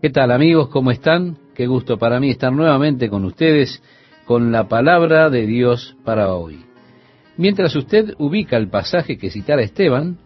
[0.00, 0.70] ¿Qué tal amigos?
[0.70, 1.36] ¿Cómo están?
[1.54, 3.82] Qué gusto para mí estar nuevamente con ustedes
[4.24, 6.64] con la palabra de Dios para hoy.
[7.36, 10.16] Mientras usted ubica el pasaje que citara Esteban,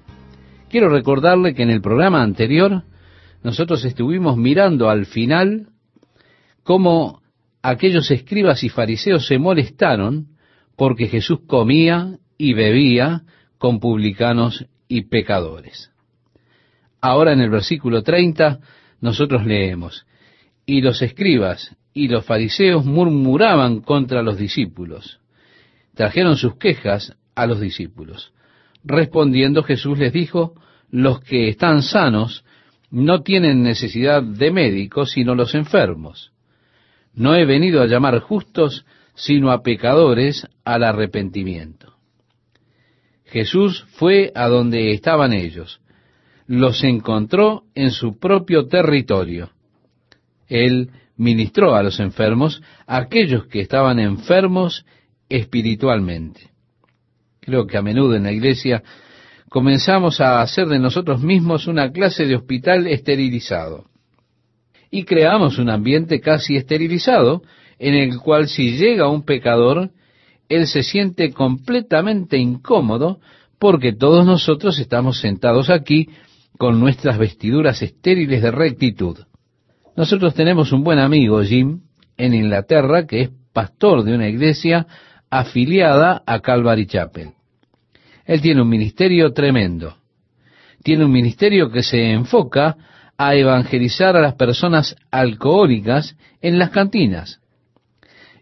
[0.70, 2.84] quiero recordarle que en el programa anterior
[3.42, 5.70] nosotros estuvimos mirando al final
[6.62, 7.20] cómo
[7.60, 10.36] aquellos escribas y fariseos se molestaron
[10.76, 13.22] porque Jesús comía y bebía
[13.58, 15.90] con publicanos y pecadores.
[17.00, 18.60] Ahora en el versículo 30
[19.04, 20.06] nosotros leemos,
[20.64, 25.20] y los escribas y los fariseos murmuraban contra los discípulos.
[25.94, 28.32] Trajeron sus quejas a los discípulos.
[28.82, 30.54] Respondiendo Jesús les dijo,
[30.90, 32.46] los que están sanos
[32.90, 36.32] no tienen necesidad de médicos, sino los enfermos.
[37.12, 41.92] No he venido a llamar justos, sino a pecadores al arrepentimiento.
[43.26, 45.82] Jesús fue a donde estaban ellos,
[46.46, 49.50] los encontró en su propio territorio.
[50.46, 54.84] Él ministró a los enfermos, a aquellos que estaban enfermos
[55.28, 56.50] espiritualmente.
[57.40, 58.82] Creo que a menudo en la iglesia
[59.48, 63.86] comenzamos a hacer de nosotros mismos una clase de hospital esterilizado.
[64.90, 67.42] Y creamos un ambiente casi esterilizado
[67.78, 69.90] en el cual si llega un pecador,
[70.48, 73.20] él se siente completamente incómodo
[73.58, 76.08] porque todos nosotros estamos sentados aquí
[76.58, 79.18] con nuestras vestiduras estériles de rectitud.
[79.96, 81.80] Nosotros tenemos un buen amigo, Jim,
[82.16, 84.86] en Inglaterra, que es pastor de una iglesia
[85.30, 87.30] afiliada a Calvary Chapel.
[88.24, 89.96] Él tiene un ministerio tremendo.
[90.82, 92.76] Tiene un ministerio que se enfoca
[93.16, 97.40] a evangelizar a las personas alcohólicas en las cantinas.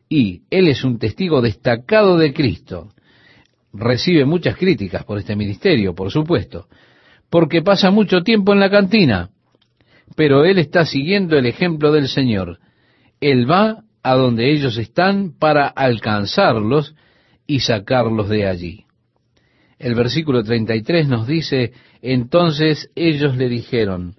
[0.08, 2.92] Y él es un testigo destacado de Cristo.
[3.72, 6.68] Recibe muchas críticas por este ministerio, por supuesto,
[7.32, 9.32] porque pasa mucho tiempo en la cantina
[10.14, 12.58] pero él está siguiendo el ejemplo del Señor.
[13.20, 16.94] Él va a donde ellos están para alcanzarlos
[17.46, 18.84] y sacarlos de allí.
[19.78, 24.14] El versículo 33 nos dice, entonces ellos le dijeron,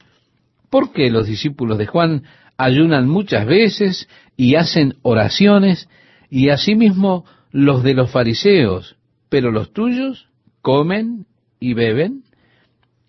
[0.69, 2.23] ¿por qué los discípulos de Juan
[2.57, 5.89] ayunan muchas veces y hacen oraciones,
[6.29, 8.97] y asimismo los de los fariseos,
[9.29, 10.29] pero los tuyos
[10.61, 11.27] comen
[11.59, 12.23] y beben?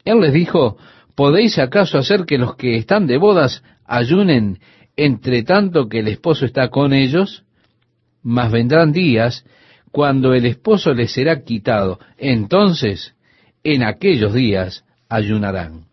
[0.05, 0.77] Él les dijo,
[1.15, 4.59] ¿Podéis acaso hacer que los que están de bodas ayunen
[4.97, 7.45] entre tanto que el esposo está con ellos?
[8.23, 9.45] Mas vendrán días
[9.93, 12.01] cuando el esposo les será quitado.
[12.19, 13.15] Entonces,
[13.63, 15.87] en aquellos días ayunarán.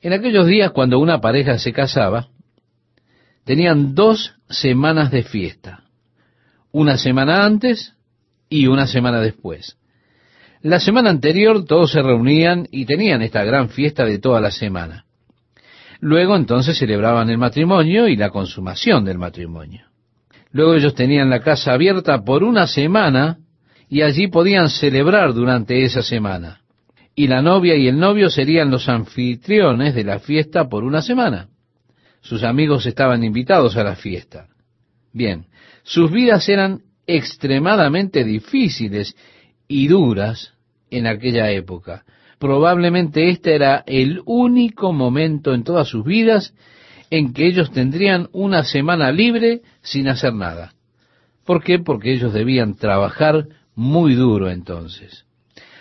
[0.00, 2.28] En aquellos días, cuando una pareja se casaba,
[3.44, 5.84] tenían dos semanas de fiesta.
[6.70, 7.94] Una semana antes
[8.48, 9.76] y una semana después.
[10.62, 15.04] La semana anterior todos se reunían y tenían esta gran fiesta de toda la semana.
[16.00, 19.86] Luego entonces celebraban el matrimonio y la consumación del matrimonio.
[20.52, 23.38] Luego ellos tenían la casa abierta por una semana
[23.88, 26.60] y allí podían celebrar durante esa semana.
[27.14, 31.48] Y la novia y el novio serían los anfitriones de la fiesta por una semana.
[32.20, 34.46] Sus amigos estaban invitados a la fiesta.
[35.12, 35.46] Bien,
[35.82, 39.16] sus vidas eran extremadamente difíciles
[39.72, 40.52] y duras
[40.90, 42.04] en aquella época.
[42.38, 46.54] Probablemente este era el único momento en todas sus vidas
[47.08, 50.74] en que ellos tendrían una semana libre sin hacer nada.
[51.46, 51.78] ¿Por qué?
[51.78, 55.24] Porque ellos debían trabajar muy duro entonces.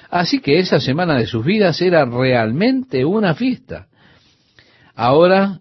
[0.10, 3.88] Así que esa semana de sus vidas era realmente una fiesta.
[4.96, 5.60] Ahora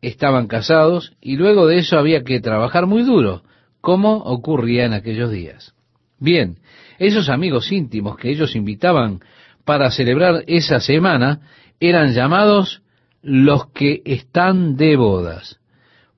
[0.00, 3.42] estaban casados y luego de eso había que trabajar muy duro,
[3.82, 5.74] como ocurría en aquellos días.
[6.18, 6.56] Bien,
[6.98, 9.20] esos amigos íntimos que ellos invitaban
[9.64, 11.40] para celebrar esa semana
[11.80, 12.82] eran llamados
[13.22, 15.58] los que están de bodas.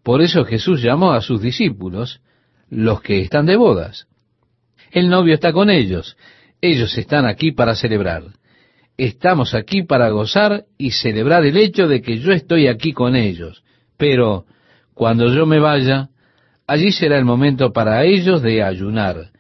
[0.03, 2.21] Por eso Jesús llamó a sus discípulos
[2.71, 4.06] los que están de bodas.
[4.91, 6.16] El novio está con ellos.
[6.61, 8.25] Ellos están aquí para celebrar.
[8.97, 13.63] Estamos aquí para gozar y celebrar el hecho de que yo estoy aquí con ellos.
[13.97, 14.45] Pero
[14.95, 16.09] cuando yo me vaya,
[16.66, 19.30] allí será el momento para ellos de ayunar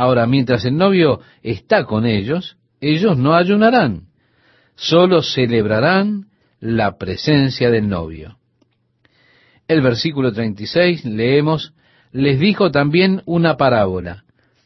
[0.00, 4.04] Ahora, mientras el novio está con ellos, ellos no ayunarán,
[4.74, 8.38] solo celebrarán la presencia del novio.
[9.68, 11.74] El versículo 36 leemos,
[12.12, 14.24] les dijo también una parábola.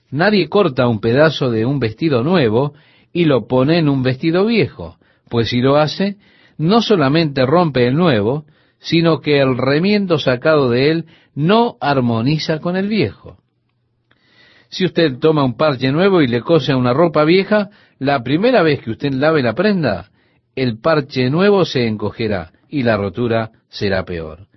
[0.09, 2.75] Nadie corta un pedazo de un vestido nuevo
[3.13, 4.99] y lo pone en un vestido viejo,
[5.29, 6.17] pues si lo hace,
[6.59, 8.45] no solamente rompe el nuevo,
[8.79, 13.39] sino que el remiendo sacado de él no armoniza con el viejo.
[14.75, 18.61] Si usted toma un parche nuevo y le cose a una ropa vieja, la primera
[18.65, 20.11] vez que usted lave la prenda,
[20.57, 24.49] el parche nuevo se encogerá y la rotura será peor.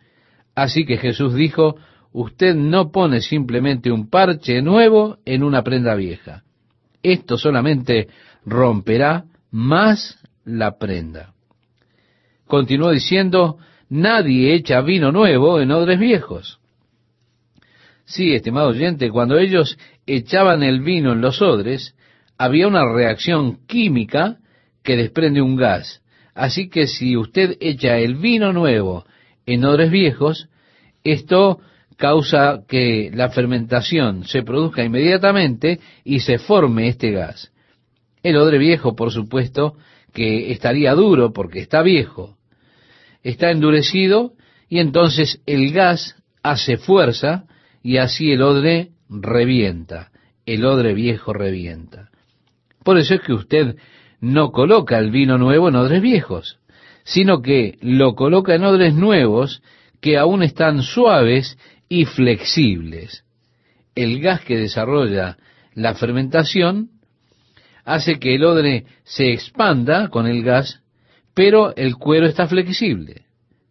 [0.56, 1.76] Así que Jesús dijo,
[2.14, 6.42] usted no pone simplemente un parche nuevo en una prenda vieja.
[7.04, 8.08] Esto solamente
[8.44, 11.34] romperá más la prenda.
[12.48, 16.60] Continuó diciendo, nadie echa vino nuevo en odres viejos.
[18.06, 19.78] Sí, estimado oyente, cuando ellos
[20.08, 21.96] echaban el vino en los odres,
[22.38, 24.38] había una reacción química
[24.84, 26.02] que desprende un gas.
[26.34, 29.06] Así que si usted echa el vino nuevo
[29.46, 30.50] en odres viejos,
[31.04, 31.60] esto
[31.98, 37.52] causa que la fermentación se produzca inmediatamente y se forme este gas.
[38.24, 39.76] El odre viejo, por supuesto,
[40.14, 42.38] que estaría duro porque está viejo,
[43.24, 44.34] está endurecido
[44.70, 47.46] y entonces el gas hace fuerza
[47.84, 50.12] y así el odre revienta,
[50.46, 52.10] el odre viejo revienta.
[52.84, 53.76] Por eso es que usted
[54.20, 56.60] no coloca el vino nuevo en odres viejos,
[57.04, 59.62] sino que lo coloca en odres nuevos
[60.02, 61.58] que aún están suaves
[61.90, 63.24] y flexibles.
[63.96, 65.38] El gas que desarrolla
[65.74, 66.90] la fermentación
[67.86, 70.82] hace que el odre se expanda con el gas,
[71.34, 73.26] pero el cuero está flexible.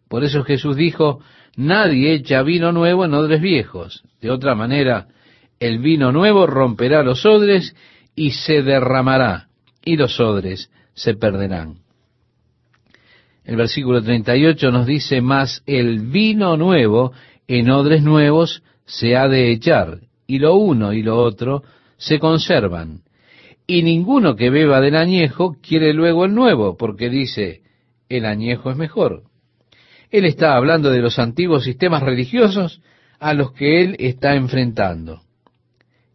[0.07, 1.21] Por eso Jesús dijo,
[1.55, 4.03] nadie echa vino nuevo en odres viejos.
[4.21, 5.07] De otra manera,
[5.59, 7.75] el vino nuevo romperá los odres
[8.15, 9.47] y se derramará,
[9.83, 11.79] y los odres se perderán.
[13.43, 17.13] El versículo 38 nos dice, más el vino nuevo
[17.47, 21.63] en odres nuevos se ha de echar, y lo uno y lo otro
[21.97, 23.01] se conservan.
[23.65, 27.61] Y ninguno que beba del añejo quiere luego el nuevo, porque dice,
[28.09, 29.23] el añejo es mejor.
[30.09, 32.81] Él está hablando de los antiguos sistemas religiosos
[33.19, 35.21] a los que él está enfrentando.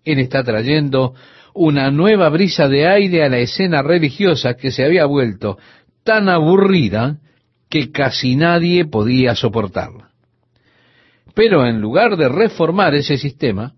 [0.05, 1.15] Él está trayendo
[1.55, 5.59] una nueva brisa de aire a la escena religiosa que se había vuelto
[6.05, 7.19] tan aburrida
[7.69, 10.11] que casi nadie podía soportarla.
[11.35, 13.75] Pero en lugar de reformar ese sistema,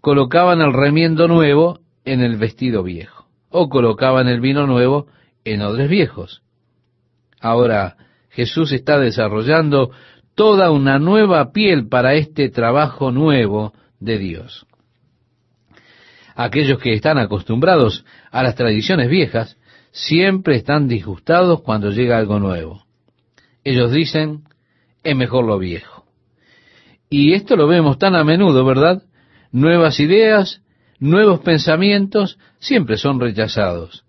[0.00, 5.06] colocaban el remiendo nuevo en el vestido viejo, o colocaban el vino nuevo
[5.44, 6.42] en odres viejos.
[7.40, 7.96] Ahora,
[8.30, 9.90] Jesús está desarrollando
[10.34, 14.66] toda una nueva piel para este trabajo nuevo de Dios.
[16.34, 19.56] Aquellos que están acostumbrados a las tradiciones viejas
[19.90, 22.84] siempre están disgustados cuando llega algo nuevo.
[23.64, 24.44] Ellos dicen,
[25.04, 26.04] es mejor lo viejo.
[27.10, 29.02] Y esto lo vemos tan a menudo, ¿verdad?
[29.50, 30.62] Nuevas ideas,
[30.98, 34.04] nuevos pensamientos siempre son rechazados.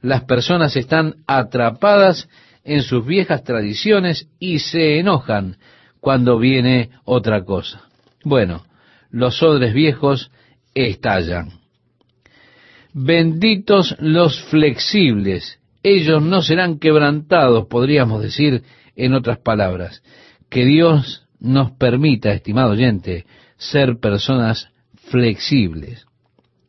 [0.00, 2.28] Las personas están atrapadas
[2.62, 5.56] en sus viejas tradiciones y se enojan
[6.00, 7.82] cuando viene otra cosa.
[8.22, 8.64] Bueno,
[9.10, 10.30] los odres viejos
[10.74, 11.63] estallan.
[12.96, 18.62] Benditos los flexibles, ellos no serán quebrantados, podríamos decir
[18.94, 20.04] en otras palabras.
[20.48, 23.26] Que Dios nos permita, estimado oyente,
[23.56, 24.68] ser personas
[25.10, 26.06] flexibles.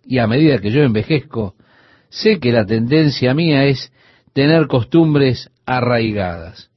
[0.04, 1.54] Y a medida que yo envejezco,
[2.10, 3.94] sé que la tendencia mía es
[4.34, 6.72] tener costumbres arraigadas.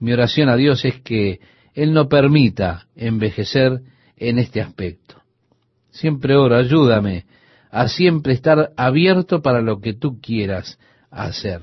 [0.00, 1.40] Mi oración a Dios es que
[1.74, 3.82] Él no permita envejecer
[4.16, 5.20] en este aspecto.
[5.90, 7.26] Siempre oro, ayúdame
[7.70, 10.78] a siempre estar abierto para lo que tú quieras
[11.10, 11.62] hacer.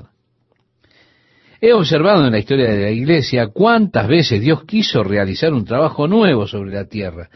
[1.62, 6.08] He observado en la historia de la iglesia cuántas veces Dios quiso realizar un trabajo
[6.08, 7.30] nuevo sobre la tierra.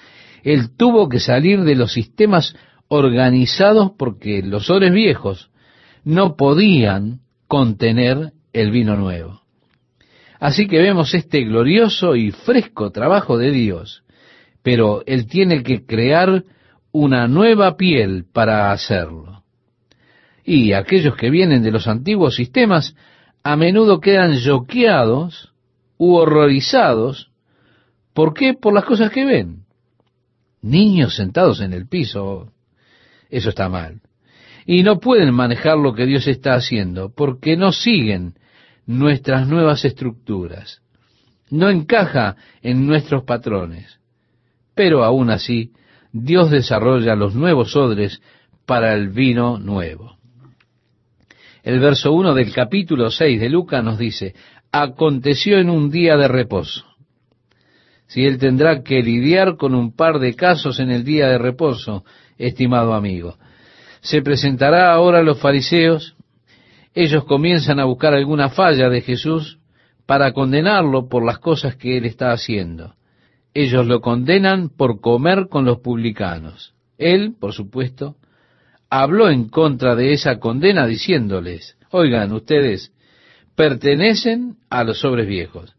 [0.43, 2.55] Él tuvo que salir de los sistemas
[2.89, 5.49] organizados porque los ores viejos
[6.03, 9.41] no podían contener el vino nuevo.
[10.39, 14.03] Así que vemos este glorioso y fresco trabajo de Dios,
[14.63, 16.43] pero Él tiene que crear
[16.91, 19.43] una nueva piel para hacerlo.
[20.43, 22.96] Y aquellos que vienen de los antiguos sistemas
[23.43, 25.53] a menudo quedan choqueados
[25.98, 27.31] u horrorizados.
[28.13, 28.53] ¿Por qué?
[28.53, 29.65] Por las cosas que ven.
[30.62, 32.51] Niños sentados en el piso.
[33.29, 34.01] Eso está mal.
[34.65, 38.34] Y no pueden manejar lo que Dios está haciendo porque no siguen
[38.86, 40.81] nuestras nuevas estructuras.
[41.50, 44.00] No encaja en nuestros patrones.
[44.75, 45.72] Pero aún así,
[46.11, 48.21] Dios desarrolla los nuevos odres
[48.65, 50.17] para el vino nuevo.
[51.61, 54.33] El verso 1 del capítulo 6 de Lucas nos dice,
[54.71, 56.85] aconteció en un día de reposo.
[58.07, 62.03] Si él tendrá que lidiar con un par de casos en el día de reposo,
[62.39, 63.37] estimado amigo.
[64.01, 66.15] Se presentará ahora a los fariseos,
[66.95, 69.59] ellos comienzan a buscar alguna falla de Jesús
[70.07, 72.95] para condenarlo por las cosas que él está haciendo
[73.53, 76.73] ellos lo condenan por comer con los publicanos.
[76.97, 78.15] Él, por supuesto,
[78.89, 82.91] habló en contra de esa condena diciéndoles, oigan ustedes,
[83.55, 85.75] pertenecen a los sobres viejos.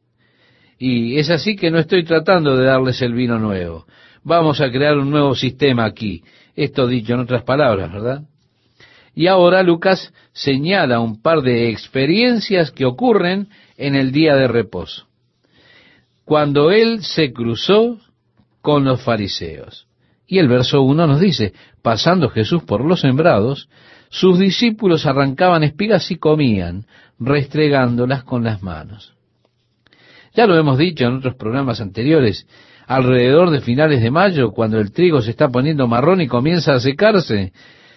[0.79, 3.87] Y es así que no estoy tratando de darles el vino nuevo.
[4.23, 6.23] Vamos a crear un nuevo sistema aquí.
[6.57, 8.23] Esto dicho en otras palabras, ¿verdad?
[9.15, 15.10] Y ahora Lucas señala un par de experiencias que ocurren en el día de reposo.
[16.31, 17.99] Cuando él se cruzó
[18.63, 19.89] con los fariseos.
[20.29, 23.69] Y el verso 1 nos dice, pasando Jesús por los sembrados,
[24.11, 26.87] sus discípulos arrancaban espigas y comían,
[27.19, 29.13] restregándolas con las manos.
[30.33, 32.47] Ya lo hemos dicho en otros programas anteriores,
[32.87, 36.81] alrededor de finales de mayo, cuando el trigo se está poniendo marrón y comienza a
[36.81, 37.53] secarse,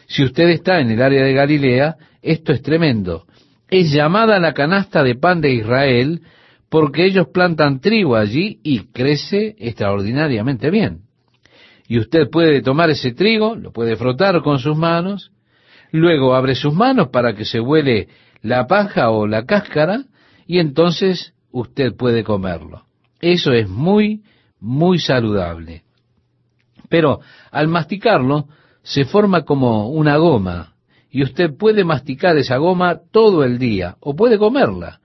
[0.08, 3.28] si usted está en el área de Galilea, esto es tremendo.
[3.70, 6.22] Es llamada la canasta de pan de Israel
[6.74, 11.02] porque ellos plantan trigo allí y crece extraordinariamente bien.
[11.88, 15.32] Y usted puede tomar ese trigo, lo puede frotar con sus manos,
[15.92, 18.08] luego abre sus manos para que se huele
[18.42, 20.06] la paja o la cáscara,
[20.48, 22.86] y entonces usted puede comerlo.
[23.22, 24.24] Eso es muy,
[24.60, 25.84] muy saludable.
[26.90, 27.20] Pero
[27.52, 28.48] al masticarlo,
[28.82, 30.74] se forma como una goma,
[31.12, 35.02] y usted puede masticar esa goma todo el día, o puede comerla,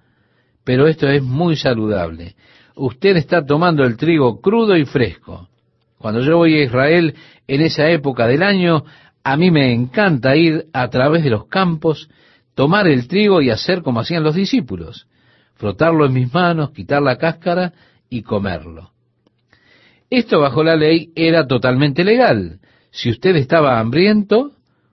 [0.69, 2.35] pero esto es muy saludable.
[2.77, 5.49] Usted está tomando el trigo crudo y fresco.
[5.97, 7.15] Cuando yo voy a Israel
[7.47, 8.85] en esa época del año,
[9.25, 12.11] a mí me encanta ir a través de los campos,
[12.55, 15.09] tomar el trigo y hacer como hacían los discípulos,
[15.55, 17.73] frotarlo en mis manos, quitar la cáscara
[18.11, 18.91] y comerlo.
[20.11, 22.61] Esto bajo la ley era totalmente legal.
[22.91, 24.53] Si usted estaba hambriento,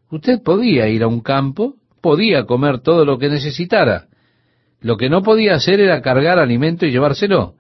[0.09, 4.07] usted podía ir a un campo, podía comer todo lo que necesitara.
[4.85, 7.55] Lo que no podía hacer era cargar alimento y llevárselo.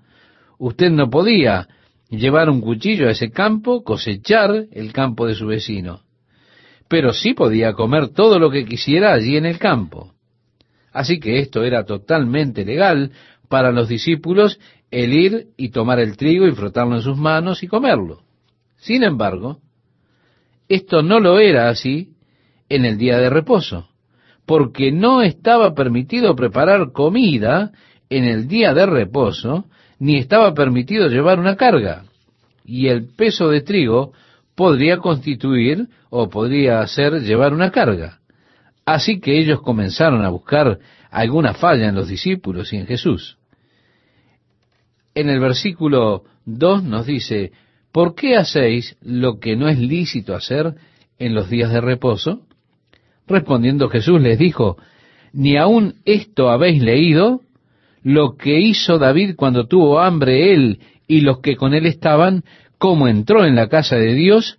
[0.59, 1.67] Usted no podía
[2.07, 6.01] llevar un cuchillo a ese campo, cosechar el campo de su vecino.
[6.87, 10.13] Pero sí podía comer todo lo que quisiera allí en el campo.
[10.93, 13.11] Así que esto era totalmente legal
[13.49, 14.59] para los discípulos
[14.91, 18.21] el ir y tomar el trigo y frotarlo en sus manos y comerlo.
[18.77, 19.61] Sin embargo,
[20.69, 22.11] esto no lo era así
[22.69, 23.89] en el día de reposo,
[24.45, 27.71] porque no estaba permitido preparar comida
[28.09, 29.65] en el día de reposo,
[29.99, 32.03] ni estaba permitido llevar una carga.
[32.63, 34.13] Y el peso de trigo
[34.55, 38.19] podría constituir o podría hacer llevar una carga.
[38.85, 43.37] Así que ellos comenzaron a buscar alguna falla en los discípulos y en Jesús.
[45.15, 47.51] En el versículo 2 nos dice,
[47.91, 50.75] ¿por qué hacéis lo que no es lícito hacer
[51.17, 52.44] en los días de reposo?
[53.27, 54.77] Respondiendo Jesús les dijo,
[55.33, 57.41] ¿ni aún esto habéis leído?
[58.03, 62.43] Lo que hizo David cuando tuvo hambre él y los que con él estaban,
[62.77, 64.57] cómo entró en la casa de Dios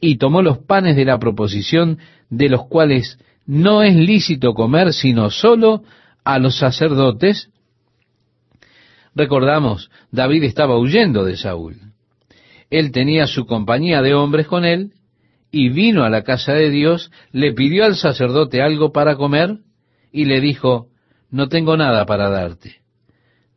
[0.00, 1.98] y tomó los panes de la proposición
[2.30, 5.82] de los cuales no es lícito comer sino solo
[6.24, 7.50] a los sacerdotes.
[9.14, 11.88] Recordamos, David estaba huyendo de Saúl
[12.70, 14.92] él tenía su compañía de hombres con él,
[15.50, 19.58] y vino a la casa de Dios, le pidió al sacerdote algo para comer,
[20.12, 20.88] y le dijo,
[21.30, 22.76] no tengo nada para darte.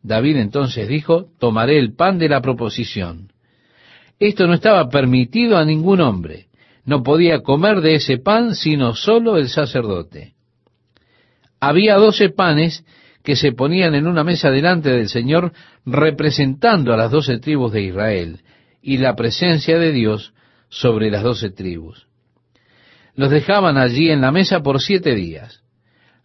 [0.03, 3.31] David entonces dijo, tomaré el pan de la proposición.
[4.19, 6.47] Esto no estaba permitido a ningún hombre.
[6.85, 10.33] No podía comer de ese pan sino solo el sacerdote.
[11.59, 12.83] Había doce panes
[13.23, 15.53] que se ponían en una mesa delante del Señor
[15.85, 18.41] representando a las doce tribus de Israel
[18.81, 20.33] y la presencia de Dios
[20.71, 22.07] sobre las doce tribus.
[23.13, 25.61] Los dejaban allí en la mesa por siete días.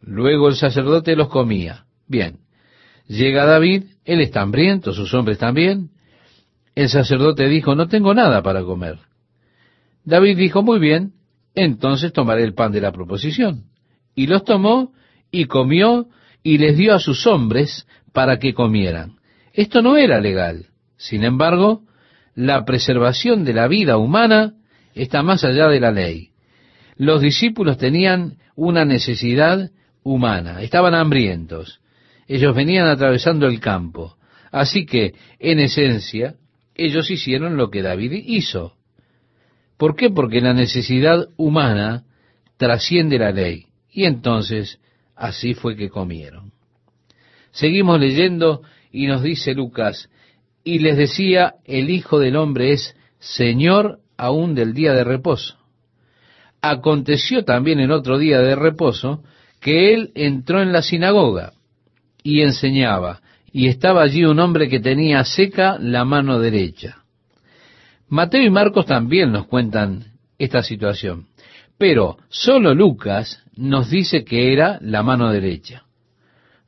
[0.01, 1.85] Luego el sacerdote los comía.
[2.07, 2.39] Bien,
[3.09, 5.91] llega David, él está hambriento, sus hombres también.
[6.77, 9.01] El sacerdote dijo, no tengo nada para comer.
[10.05, 11.15] David dijo, muy bien,
[11.57, 13.65] entonces tomaré el pan de la proposición.
[14.15, 14.93] Y los tomó
[15.33, 16.07] y comió
[16.45, 19.17] y les dio a sus hombres para que comieran.
[19.53, 20.67] Esto no era legal.
[20.97, 21.83] Sin embargo,
[22.37, 24.55] la preservación de la vida humana
[24.95, 26.31] está más allá de la ley.
[26.97, 29.71] Los discípulos tenían una necesidad
[30.05, 31.81] humana, estaban hambrientos.
[32.29, 34.17] Ellos venían atravesando el campo.
[34.53, 36.35] Así que, en esencia,
[36.75, 38.75] ellos hicieron lo que David hizo.
[39.77, 40.11] ¿Por qué?
[40.11, 42.05] Porque la necesidad humana
[42.57, 43.67] trasciende la ley.
[43.91, 44.79] Y entonces,
[45.15, 46.53] así fue que comieron.
[47.51, 48.63] Seguimos leyendo
[48.93, 50.11] y nos dice Lucas,
[50.67, 55.55] y les decía, el Hijo del Hombre es Señor aún del día de reposo.
[56.61, 59.23] Aconteció también en otro día de reposo
[59.61, 61.53] que él entró en la sinagoga
[62.25, 63.21] y enseñaba,
[63.53, 67.05] y estaba allí un hombre que tenía seca la mano derecha.
[68.09, 71.29] Mateo y Marcos también nos cuentan esta situación,
[71.79, 75.85] pero solo Lucas nos dice que era la mano derecha.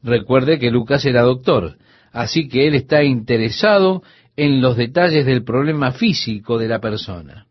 [0.05, 1.79] Recuerde que Lucas era doctor,
[2.19, 4.03] Así que él está interesado
[4.37, 7.47] en los detalles del problema físico de la persona.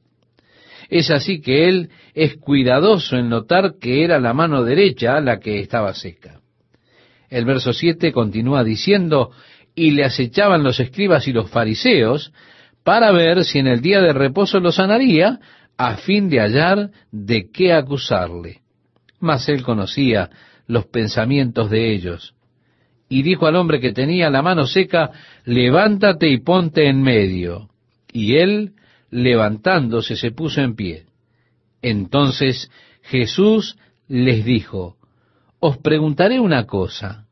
[0.89, 5.61] Es así que él es cuidadoso en notar que era la mano derecha la que
[5.61, 6.41] estaba seca.
[7.29, 9.31] El verso 7 continúa diciendo,
[9.73, 12.33] y le acechaban los escribas y los fariseos
[12.83, 15.39] para ver si en el día de reposo lo sanaría,
[15.77, 18.63] a fin de hallar de qué acusarle.
[19.21, 20.29] Mas él conocía
[20.67, 22.33] los pensamientos de ellos.
[23.09, 25.11] Y dijo al hombre que tenía la mano seca,
[25.45, 27.69] levántate y ponte en medio.
[28.11, 28.73] Y él,
[29.09, 31.05] levantándose, se puso en pie.
[31.81, 32.69] Entonces
[33.03, 34.97] Jesús les dijo,
[35.59, 37.25] os preguntaré una cosa.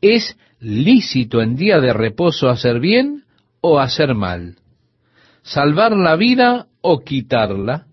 [0.00, 3.24] ¿Es lícito en día de reposo hacer bien
[3.60, 4.56] o hacer mal?
[5.42, 7.86] ¿Salvar la vida o quitarla?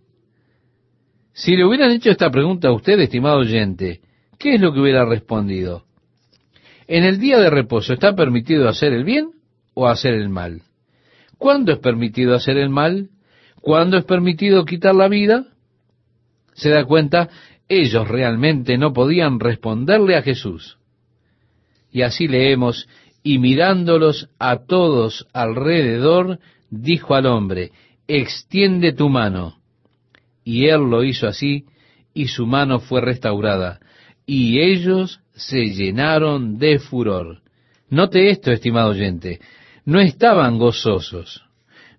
[1.34, 4.02] Si le hubieran hecho esta pregunta a usted, estimado oyente,
[4.38, 5.86] ¿qué es lo que hubiera respondido?
[6.94, 9.32] En el día de reposo, ¿está permitido hacer el bien
[9.74, 10.62] o hacer el mal?
[11.40, 13.10] ¿Cuándo es permitido hacer el mal?
[13.62, 15.48] ¿Cuándo es permitido quitar la vida?
[16.54, 17.30] Se da cuenta,
[17.68, 20.78] ellos realmente no podían responderle a Jesús.
[21.92, 22.88] Y así leemos,
[23.24, 26.38] y mirándolos a todos alrededor,
[26.70, 27.72] dijo al hombre,
[28.08, 29.58] extiende tu mano.
[30.44, 31.66] Y él lo hizo así,
[32.14, 33.80] y su mano fue restaurada,
[34.28, 37.42] y ellos se llenaron de furor.
[37.90, 39.40] Note esto, estimado oyente,
[39.86, 41.44] no estaban gozosos,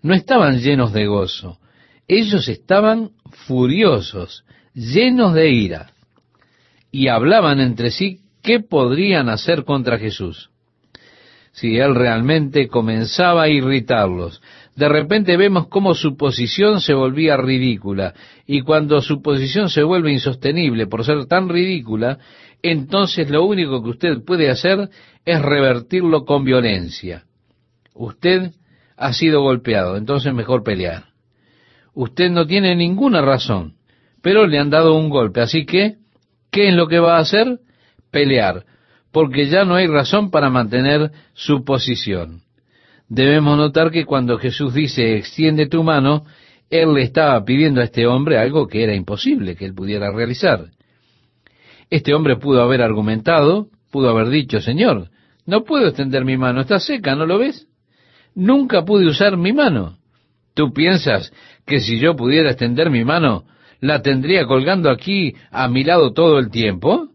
[0.02, 1.58] no estaban llenos de gozo,
[2.08, 3.10] ellos estaban
[3.46, 5.92] furiosos, llenos de ira,
[6.90, 10.50] y hablaban entre sí ¿qué podrían hacer contra Jesús?
[11.52, 14.42] Si él realmente comenzaba a irritarlos,
[14.76, 18.12] de repente vemos cómo su posición se volvía ridícula,
[18.46, 22.18] y cuando su posición se vuelve insostenible por ser tan ridícula,
[22.70, 24.88] entonces lo único que usted puede hacer
[25.24, 27.24] es revertirlo con violencia.
[27.94, 28.52] Usted
[28.96, 31.06] ha sido golpeado, entonces mejor pelear.
[31.94, 33.74] Usted no tiene ninguna razón,
[34.22, 35.96] pero le han dado un golpe, así que,
[36.50, 37.60] ¿qué es lo que va a hacer?
[38.14, 38.64] pelear,
[39.12, 42.42] porque ya no hay razón para mantener su posición.
[43.08, 46.24] Debemos notar que cuando Jesús dice extiende tu mano,
[46.70, 50.70] Él le estaba pidiendo a este hombre algo que era imposible que él pudiera realizar.
[51.94, 55.10] Este hombre pudo haber argumentado, pudo haber dicho, Señor,
[55.46, 57.68] no puedo extender mi mano, está seca, ¿no lo ves?
[58.34, 59.98] Nunca pude usar mi mano.
[60.54, 61.32] ¿Tú piensas
[61.64, 63.44] que si yo pudiera extender mi mano,
[63.78, 67.10] la tendría colgando aquí a mi lado todo el tiempo?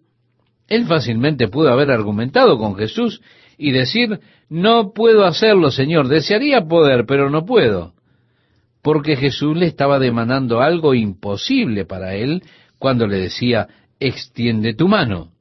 [0.70, 3.22] Él fácilmente pudo haber argumentado con Jesús
[3.58, 7.96] y decir, no puedo hacerlo, Señor, desearía poder, pero no puedo.
[8.82, 12.44] Porque Jesús le estaba demandando algo imposible para él
[12.78, 13.68] cuando le decía,
[14.00, 15.32] extiende tu mano.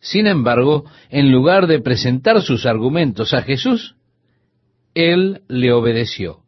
[0.00, 3.96] Sin embargo, en lugar de presentar sus argumentos a Jesús,
[4.94, 6.40] él le obedeció.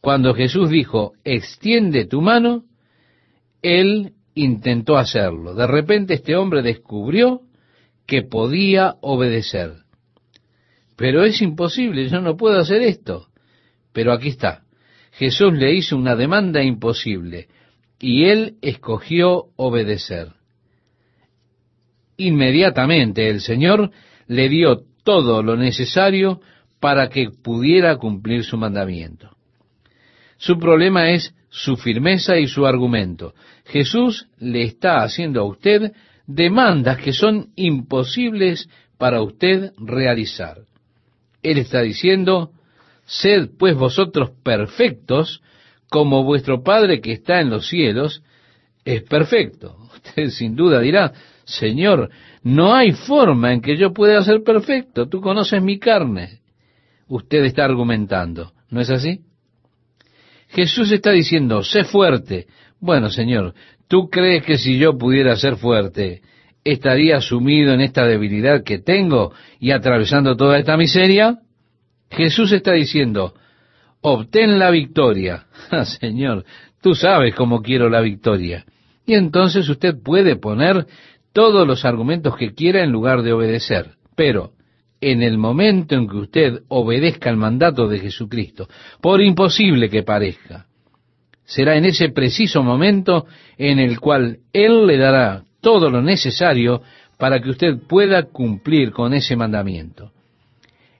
[0.00, 2.64] Cuando Jesús dijo, extiende tu mano,
[3.62, 5.54] él intentó hacerlo.
[5.54, 7.42] De repente este hombre descubrió
[8.06, 9.84] que podía obedecer.
[10.96, 13.28] Pero es imposible, yo no puedo hacer esto.
[13.92, 14.64] Pero aquí está.
[15.12, 17.48] Jesús le hizo una demanda imposible
[17.98, 20.39] y él escogió obedecer.
[22.20, 23.90] Inmediatamente el Señor
[24.26, 26.42] le dio todo lo necesario
[26.78, 29.30] para que pudiera cumplir su mandamiento.
[30.36, 33.32] Su problema es su firmeza y su argumento.
[33.64, 35.92] Jesús le está haciendo a usted
[36.26, 40.58] demandas que son imposibles para usted realizar.
[41.42, 42.50] Él está diciendo,
[43.06, 45.40] sed pues vosotros perfectos
[45.88, 48.22] como vuestro Padre que está en los cielos
[48.84, 49.78] es perfecto.
[49.94, 51.12] Usted sin duda dirá,
[51.50, 52.10] Señor,
[52.42, 56.40] no hay forma en que yo pueda ser perfecto, tú conoces mi carne.
[57.08, 59.20] Usted está argumentando, ¿no es así?
[60.48, 62.46] Jesús está diciendo, sé fuerte.
[62.80, 63.54] Bueno, Señor,
[63.90, 66.22] ¿Tú crees que si yo pudiera ser fuerte,
[66.62, 71.40] estaría sumido en esta debilidad que tengo y atravesando toda esta miseria?
[72.08, 73.34] Jesús está diciendo,
[74.00, 75.46] obtén la victoria.
[75.72, 76.44] Ah, Señor,
[76.80, 78.64] tú sabes cómo quiero la victoria.
[79.06, 80.86] Y entonces usted puede poner
[81.40, 83.92] todos los argumentos que quiera en lugar de obedecer.
[84.14, 84.50] Pero
[85.00, 88.68] en el momento en que usted obedezca el mandato de Jesucristo,
[89.00, 90.66] por imposible que parezca,
[91.46, 93.24] será en ese preciso momento
[93.56, 96.82] en el cual Él le dará todo lo necesario
[97.16, 100.12] para que usted pueda cumplir con ese mandamiento.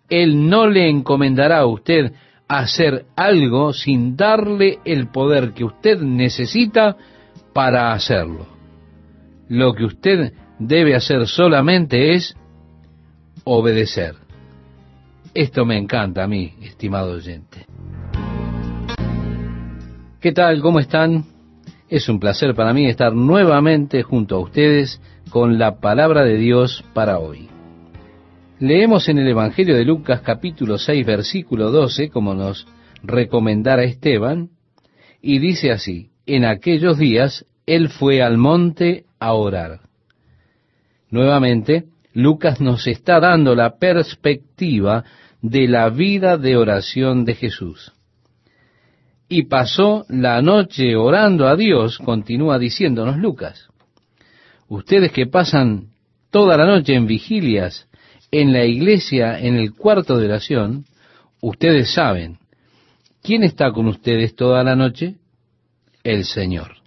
[0.09, 2.15] Él no le encomendará a usted
[2.49, 6.97] hacer algo sin darle el poder que usted necesita
[7.53, 8.60] para hacerlo.
[9.51, 12.37] Lo que usted debe hacer solamente es
[13.43, 14.15] obedecer.
[15.35, 17.67] Esto me encanta a mí, estimado oyente.
[20.21, 20.63] ¿Qué tal?
[20.63, 21.25] ¿Cómo están?
[21.89, 26.85] Es un placer para mí estar nuevamente junto a ustedes con la palabra de Dios
[26.95, 27.49] para hoy.
[28.61, 32.69] Leemos en el Evangelio de Lucas capítulo 6 versículo 12 como nos
[33.03, 34.51] recomendara Esteban
[35.21, 39.81] y dice así, en aquellos días él fue al monte a orar.
[41.11, 45.05] Nuevamente, Lucas nos está dando la perspectiva
[45.43, 47.93] de la vida de oración de Jesús.
[49.29, 53.69] Y pasó la noche orando a Dios, continúa diciéndonos Lucas.
[54.69, 55.91] Ustedes que pasan
[56.31, 57.89] toda la noche en vigilias
[58.31, 60.85] en la iglesia, en el cuarto de oración,
[61.41, 62.39] ustedes saben,
[63.23, 65.17] ¿quién está con ustedes toda la noche?
[66.05, 66.80] El Señor.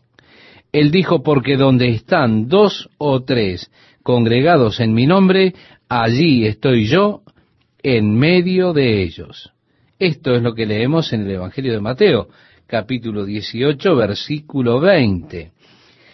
[0.73, 5.53] Él dijo, porque donde están dos o tres congregados en mi nombre,
[5.87, 7.21] allí estoy yo
[7.83, 9.53] en medio de ellos.
[9.99, 12.27] Esto es lo que leemos en el Evangelio de Mateo,
[12.65, 15.51] capítulo 18, versículo 20.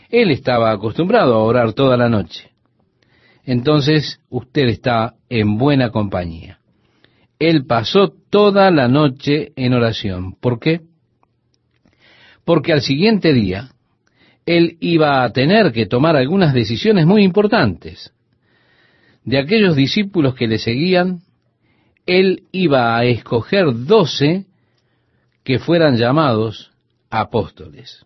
[0.10, 2.52] Él estaba acostumbrado a orar toda la noche.
[3.46, 6.60] Entonces usted está en buena compañía.
[7.40, 10.34] Él pasó toda la noche en oración.
[10.34, 10.82] ¿Por qué?
[12.44, 13.70] Porque al siguiente día
[14.50, 18.12] él iba a tener que tomar algunas decisiones muy importantes.
[19.24, 21.20] De aquellos discípulos que le seguían,
[22.08, 24.48] él iba a escoger doce
[25.44, 26.72] que fueran llamados
[27.12, 28.04] apóstoles.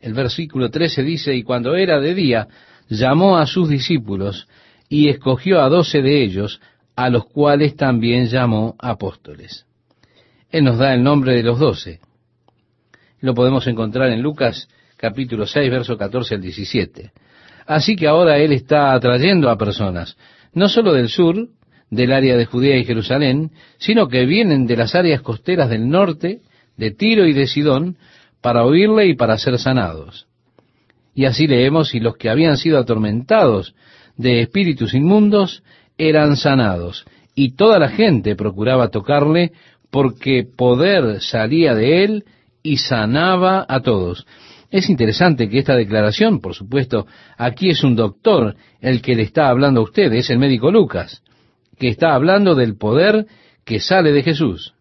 [0.00, 2.48] El versículo 13 dice, y cuando era de día,
[2.88, 4.48] llamó a sus discípulos
[4.88, 6.62] y escogió a doce de ellos,
[6.96, 9.66] a los cuales también llamó apóstoles.
[10.48, 12.00] Él nos da el nombre de los doce.
[13.20, 14.66] Lo podemos encontrar en Lucas
[14.98, 17.12] capítulo 6, verso 14 al 17.
[17.66, 20.16] Así que ahora Él está atrayendo a personas,
[20.52, 21.48] no solo del sur,
[21.90, 26.40] del área de Judea y Jerusalén, sino que vienen de las áreas costeras del norte,
[26.76, 27.96] de Tiro y de Sidón,
[28.42, 30.26] para oírle y para ser sanados.
[31.14, 33.74] Y así leemos, y los que habían sido atormentados
[34.16, 35.62] de espíritus inmundos
[35.96, 39.52] eran sanados, y toda la gente procuraba tocarle,
[39.90, 42.24] porque poder salía de él
[42.62, 44.26] y sanaba a todos.
[44.70, 47.06] Es interesante que esta declaración, por supuesto,
[47.38, 51.22] aquí es un doctor el que le está hablando a usted, es el médico Lucas,
[51.78, 53.26] que está hablando del poder
[53.64, 54.74] que sale de Jesús.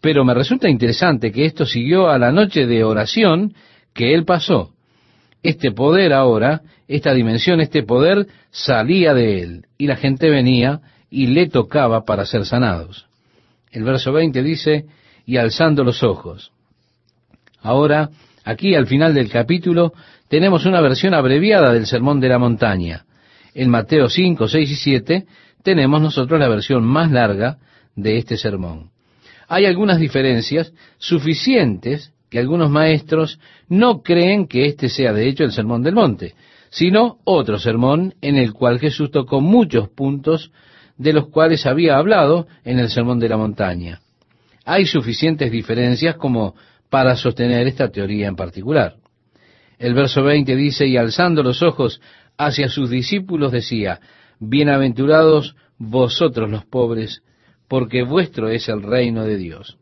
[0.00, 3.54] Pero me resulta interesante que esto siguió a la noche de oración
[3.92, 4.72] que él pasó.
[5.42, 11.28] Este poder ahora, esta dimensión, este poder salía de él y la gente venía y
[11.28, 13.06] le tocaba para ser sanados.
[13.70, 14.84] El verso 20 dice,
[15.26, 16.52] y alzando los ojos.
[17.60, 18.10] Ahora,
[18.44, 19.94] Aquí al final del capítulo
[20.28, 23.06] tenemos una versión abreviada del Sermón de la Montaña.
[23.54, 25.26] En Mateo 5, 6 y 7
[25.62, 27.56] tenemos nosotros la versión más larga
[27.96, 28.90] de este sermón.
[29.48, 35.52] Hay algunas diferencias suficientes que algunos maestros no creen que este sea de hecho el
[35.52, 36.34] Sermón del Monte,
[36.68, 40.50] sino otro sermón en el cual Jesús tocó muchos puntos
[40.98, 44.00] de los cuales había hablado en el Sermón de la Montaña.
[44.64, 46.54] Hay suficientes diferencias como
[46.94, 48.94] para sostener esta teoría en particular.
[49.80, 52.00] El verso 20 dice, y alzando los ojos
[52.38, 53.98] hacia sus discípulos decía,
[54.38, 57.24] Bienaventurados vosotros los pobres,
[57.66, 59.76] porque vuestro es el reino de Dios.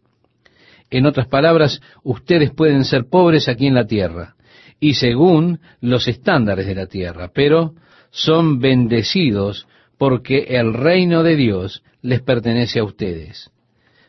[0.88, 4.34] En otras palabras, ustedes pueden ser pobres aquí en la tierra,
[4.80, 7.74] y según los estándares de la tierra, pero
[8.10, 9.66] son bendecidos
[9.98, 13.50] porque el reino de Dios les pertenece a ustedes.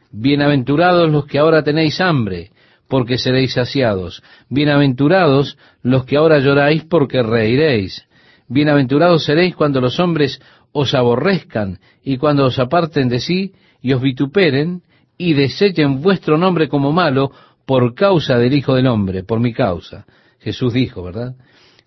[0.10, 2.53] Bienaventurados los que ahora tenéis hambre,
[2.94, 4.22] porque seréis saciados.
[4.50, 8.06] Bienaventurados los que ahora lloráis, porque reiréis.
[8.48, 10.40] Bienaventurados seréis cuando los hombres
[10.72, 14.84] os aborrezcan y cuando os aparten de sí y os vituperen
[15.18, 17.32] y desechen vuestro nombre como malo
[17.66, 20.06] por causa del Hijo del Hombre, por mi causa.
[20.38, 21.34] Jesús dijo, ¿verdad?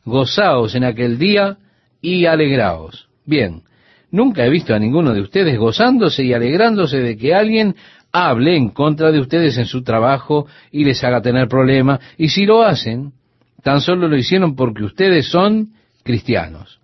[0.04, 1.58] Gozaos en aquel día
[2.02, 3.06] y alegraos.
[3.24, 3.62] Bien,
[4.10, 7.76] nunca he visto a ninguno de ustedes gozándose y alegrándose de que alguien
[8.16, 12.00] hable en contra de ustedes en su trabajo y les haga tener problemas.
[12.16, 13.12] Y si lo hacen,
[13.62, 16.80] tan solo lo hicieron porque ustedes son cristianos.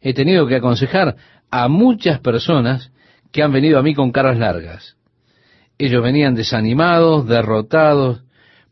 [0.00, 1.16] He tenido que aconsejar
[1.50, 2.90] a muchas personas
[3.32, 4.96] que han venido a mí con caras largas.
[5.76, 8.22] Ellos venían desanimados, derrotados,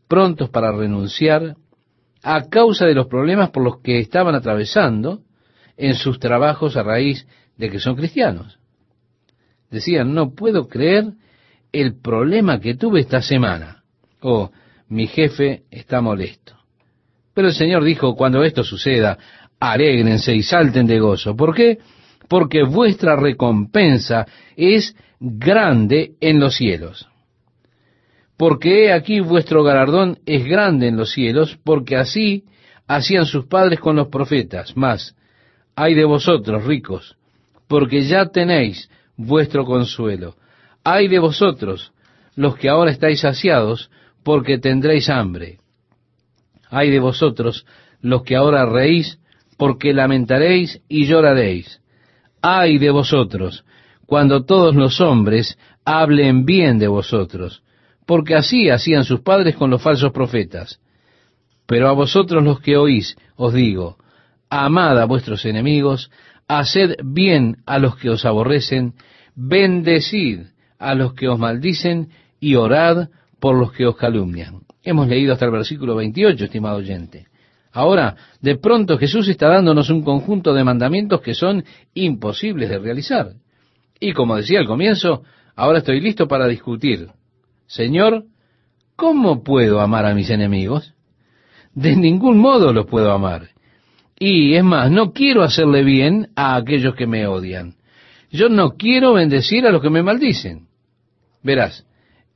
[0.07, 1.55] prontos para renunciar,
[2.23, 5.21] a causa de los problemas por los que estaban atravesando
[5.77, 7.27] en sus trabajos a raíz
[7.57, 8.59] de que son cristianos.
[9.69, 11.13] Decían, no puedo creer
[11.71, 13.83] el problema que tuve esta semana.
[14.21, 14.51] Oh,
[14.89, 16.55] mi jefe está molesto.
[17.33, 19.17] Pero el Señor dijo, cuando esto suceda,
[19.59, 21.35] alégrense y salten de gozo.
[21.35, 21.79] ¿Por qué?
[22.29, 27.09] porque vuestra recompensa es grande en los cielos.
[28.37, 32.45] Porque he aquí vuestro galardón es grande en los cielos, porque así
[32.87, 34.77] hacían sus padres con los profetas.
[34.77, 35.15] Mas,
[35.75, 37.17] hay de vosotros, ricos,
[37.67, 40.35] porque ya tenéis vuestro consuelo.
[40.83, 41.91] Hay de vosotros,
[42.35, 43.89] los que ahora estáis saciados,
[44.23, 45.59] porque tendréis hambre.
[46.69, 47.65] Hay de vosotros,
[48.01, 49.19] los que ahora reís,
[49.57, 51.81] porque lamentaréis y lloraréis.
[52.41, 53.65] Ay de vosotros,
[54.05, 57.61] cuando todos los hombres hablen bien de vosotros,
[58.05, 60.79] porque así hacían sus padres con los falsos profetas.
[61.67, 63.97] Pero a vosotros los que oís, os digo,
[64.49, 66.09] amad a vuestros enemigos,
[66.47, 68.93] haced bien a los que os aborrecen,
[69.35, 70.47] bendecid
[70.79, 74.61] a los que os maldicen y orad por los que os calumnian.
[74.81, 77.27] Hemos leído hasta el versículo 28, estimado oyente.
[77.71, 81.63] Ahora, de pronto Jesús está dándonos un conjunto de mandamientos que son
[81.93, 83.33] imposibles de realizar.
[83.99, 85.23] Y como decía al comienzo,
[85.55, 87.09] ahora estoy listo para discutir.
[87.67, 88.23] Señor,
[88.95, 90.93] ¿cómo puedo amar a mis enemigos?
[91.75, 93.49] De ningún modo los puedo amar.
[94.17, 97.75] Y es más, no quiero hacerle bien a aquellos que me odian.
[98.31, 100.68] Yo no quiero bendecir a los que me maldicen.
[101.43, 101.85] Verás,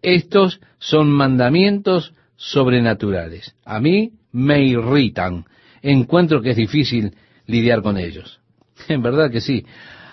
[0.01, 3.55] estos son mandamientos sobrenaturales.
[3.65, 5.45] A mí me irritan.
[5.81, 7.15] Encuentro que es difícil
[7.47, 8.39] lidiar con ellos.
[8.89, 9.65] En verdad que sí.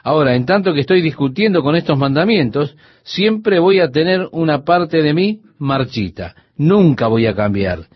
[0.03, 5.03] Ahora, en tanto que estoy discutiendo con estos mandamientos, siempre voy a tener una parte
[5.03, 6.35] de mí marchita.
[6.57, 7.87] Nunca voy a cambiar.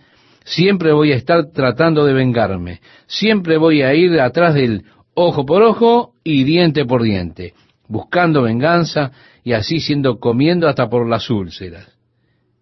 [0.45, 2.81] Siempre voy a estar tratando de vengarme.
[3.07, 7.55] Siempre voy a ir atrás del ojo por ojo y diente por diente,
[7.89, 9.13] buscando venganza
[9.45, 11.87] y así siendo comiendo hasta por las úlceras.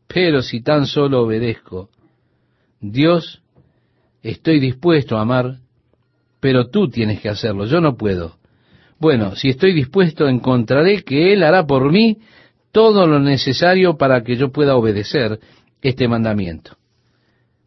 [0.08, 1.88] Pero si tan solo obedezco,
[2.80, 3.40] Dios,
[4.22, 5.58] estoy dispuesto a amar,
[6.40, 8.36] pero tú tienes que hacerlo, yo no puedo.
[8.98, 12.18] Bueno, si estoy dispuesto, encontraré que Él hará por mí
[12.72, 15.38] todo lo necesario para que yo pueda obedecer
[15.80, 16.76] este mandamiento.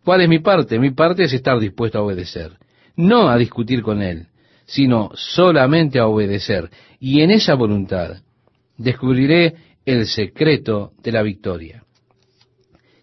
[0.04, 0.78] ¿Cuál es mi parte?
[0.78, 2.52] Mi parte es estar dispuesto a obedecer,
[2.96, 4.28] no a discutir con Él,
[4.66, 6.70] sino solamente a obedecer.
[7.00, 8.18] Y en esa voluntad
[8.78, 11.84] descubriré el secreto de la victoria.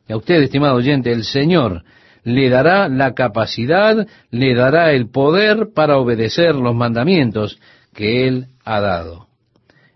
[0.09, 1.85] Y a usted, estimado oyente, el Señor
[2.25, 7.59] le dará la capacidad, le dará el poder para obedecer los mandamientos
[7.95, 9.29] que Él ha dado.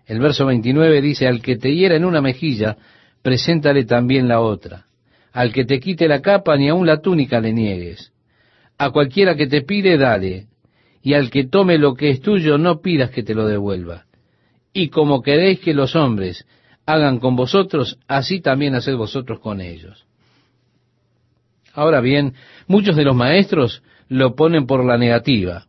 [0.05, 2.77] El verso 29 dice, al que te hiera en una mejilla,
[3.21, 4.85] preséntale también la otra.
[5.33, 8.13] Al que te quite la capa, ni aun la túnica le niegues.
[8.77, 10.47] A cualquiera que te pide, dale.
[11.01, 14.06] Y al que tome lo que es tuyo, no pidas que te lo devuelva.
[14.77, 16.45] Y como queréis que los hombres
[16.85, 20.05] hagan con vosotros, así también haced vosotros con ellos.
[21.73, 22.35] Ahora bien,
[22.67, 25.65] muchos de los maestros lo ponen por la negativa,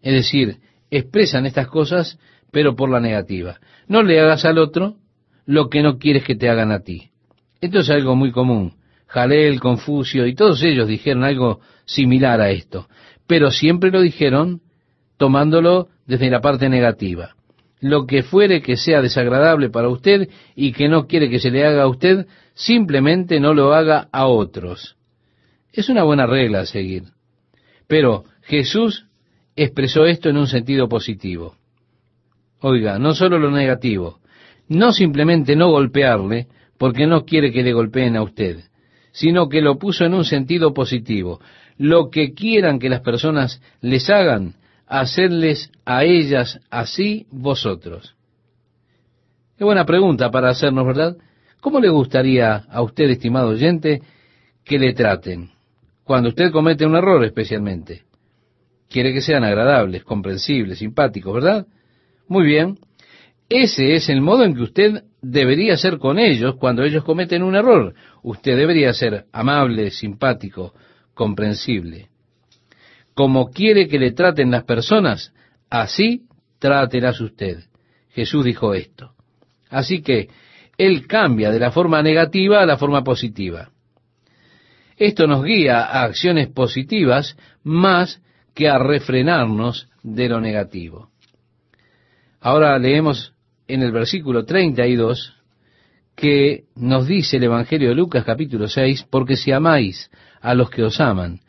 [0.00, 0.56] es decir,
[0.90, 2.18] expresan estas cosas,
[2.50, 3.60] pero por la negativa.
[3.88, 4.96] No le hagas al otro
[5.44, 7.10] lo que no quieres que te hagan a ti.
[7.60, 8.76] Esto es algo muy común.
[9.06, 12.88] Jalel, Confucio y todos ellos dijeron algo similar a esto,
[13.26, 14.62] pero siempre lo dijeron
[15.18, 17.35] tomándolo desde la parte negativa
[17.80, 21.66] lo que fuere que sea desagradable para usted y que no quiere que se le
[21.66, 24.96] haga a usted, simplemente no lo haga a otros.
[25.72, 27.04] Es una buena regla a seguir.
[27.86, 29.06] Pero Jesús
[29.54, 31.56] expresó esto en un sentido positivo.
[32.60, 34.20] Oiga, no solo lo negativo,
[34.68, 38.60] no simplemente no golpearle porque no quiere que le golpeen a usted,
[39.12, 41.40] sino que lo puso en un sentido positivo.
[41.78, 44.54] Lo que quieran que las personas les hagan,
[44.86, 48.14] hacedles a ellas así vosotros?
[49.58, 51.16] Qué buena pregunta para hacernos, ¿verdad?
[51.60, 54.02] ¿Cómo le gustaría a usted, estimado oyente,
[54.64, 55.50] que le traten?
[56.04, 58.02] Cuando usted comete un error especialmente.
[58.88, 61.66] Quiere que sean agradables, comprensibles, simpáticos, ¿verdad?
[62.28, 62.78] Muy bien.
[63.48, 67.56] Ese es el modo en que usted debería ser con ellos cuando ellos cometen un
[67.56, 67.94] error.
[68.22, 70.74] Usted debería ser amable, simpático,
[71.14, 72.10] comprensible
[73.16, 75.32] como quiere que le traten las personas,
[75.70, 76.26] así
[76.58, 77.60] trátelas usted.
[78.10, 79.14] Jesús dijo esto.
[79.70, 80.28] Así que
[80.76, 83.70] Él cambia de la forma negativa a la forma positiva.
[84.98, 88.20] Esto nos guía a acciones positivas más
[88.54, 91.08] que a refrenarnos de lo negativo.
[92.38, 93.32] Ahora leemos
[93.66, 95.36] en el versículo 32
[96.14, 100.10] que nos dice el Evangelio de Lucas capítulo 6, porque si amáis
[100.42, 101.40] a los que os aman,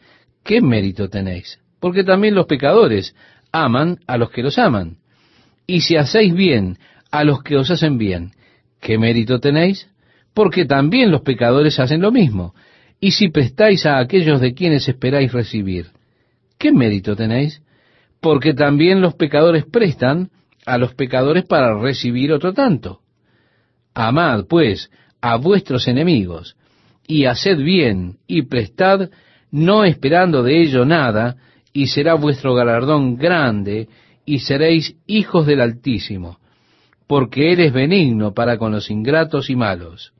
[0.47, 1.59] ¿qué mérito tenéis?
[1.79, 3.13] Porque también los pecadores
[3.51, 4.97] aman a los que los aman.
[5.67, 6.77] Y si hacéis bien
[7.11, 8.31] a los que os hacen bien,
[8.79, 9.89] ¿qué mérito tenéis?
[10.33, 12.55] Porque también los pecadores hacen lo mismo.
[12.99, 15.87] Y si prestáis a aquellos de quienes esperáis recibir,
[16.57, 17.61] ¿qué mérito tenéis?
[18.21, 20.29] Porque también los pecadores prestan
[20.65, 23.01] a los pecadores para recibir otro tanto.
[23.93, 24.89] Amad, pues,
[25.21, 26.55] a vuestros enemigos,
[27.05, 29.09] y haced bien, y prestad,
[29.57, 31.35] no esperando de ello nada,
[31.73, 33.89] y será vuestro galardón grande,
[34.23, 36.37] y seréis hijos del Altísimo,
[37.07, 40.13] porque Él es benigno para con los ingratos y malos.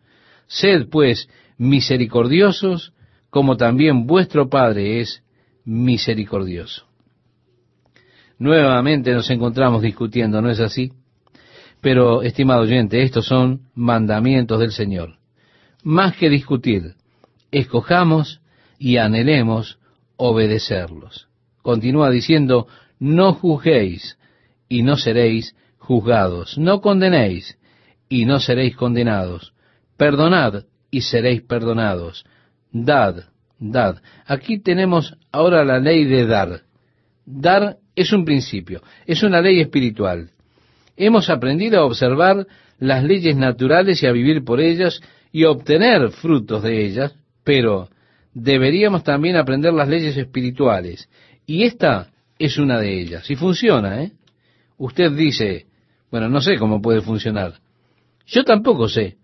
[0.47, 2.93] Sed, pues, misericordiosos,
[3.29, 5.21] como también vuestro Padre es
[5.65, 6.85] misericordioso.
[8.39, 10.93] Nuevamente nos encontramos discutiendo, ¿no es así?
[11.79, 15.17] Pero, estimado oyente, estos son mandamientos del Señor.
[15.83, 16.95] Más que discutir,
[17.51, 18.41] escojamos
[18.77, 19.79] y anhelemos
[20.15, 21.27] obedecerlos.
[21.61, 22.67] Continúa diciendo,
[22.99, 24.17] no juzguéis
[24.69, 27.57] y no seréis juzgados, no condenéis
[28.09, 29.53] y no seréis condenados,
[29.97, 32.25] perdonad y seréis perdonados,
[32.71, 33.25] dad,
[33.59, 34.01] dad.
[34.25, 36.61] Aquí tenemos ahora la ley de dar.
[37.25, 40.31] Dar es un principio, es una ley espiritual.
[40.95, 42.47] Hemos aprendido a observar
[42.79, 47.89] las leyes naturales y a vivir por ellas y obtener frutos de ellas, pero
[48.39, 51.09] deberíamos también aprender las leyes espirituales.
[51.47, 53.29] Y esta es una de ellas.
[53.31, 54.11] Y funciona, ¿eh?
[54.77, 55.65] Usted dice,
[56.11, 57.55] bueno, no sé cómo puede funcionar.
[58.27, 59.17] Yo tampoco sé,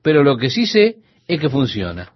[0.00, 0.96] pero lo que sí sé
[1.28, 2.12] es que funciona.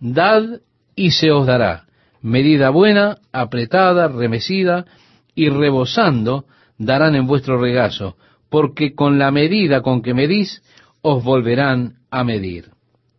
[0.00, 0.60] Dad
[0.94, 1.84] y se os dará.
[2.22, 4.86] Medida buena, apretada, remecida,
[5.34, 6.46] y rebosando
[6.78, 8.16] darán en vuestro regazo,
[8.48, 10.62] porque con la medida con que medís,
[11.02, 12.70] os volverán a medir.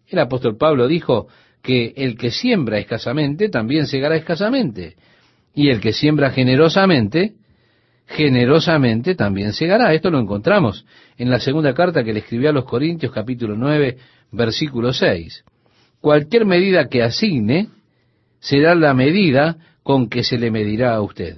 [0.08, 1.28] El apóstol Pablo dijo
[1.62, 4.96] que el que siembra escasamente también segará escasamente,
[5.54, 7.34] y el que siembra generosamente,
[8.08, 9.94] generosamente también segará.
[9.94, 10.86] Esto lo encontramos
[11.18, 13.98] en la segunda carta que le escribió a los Corintios capítulo 9,
[14.32, 15.44] versículo 6.
[16.00, 17.70] Cualquier medida que asigne
[18.40, 21.38] será la medida con que se le medirá a usted.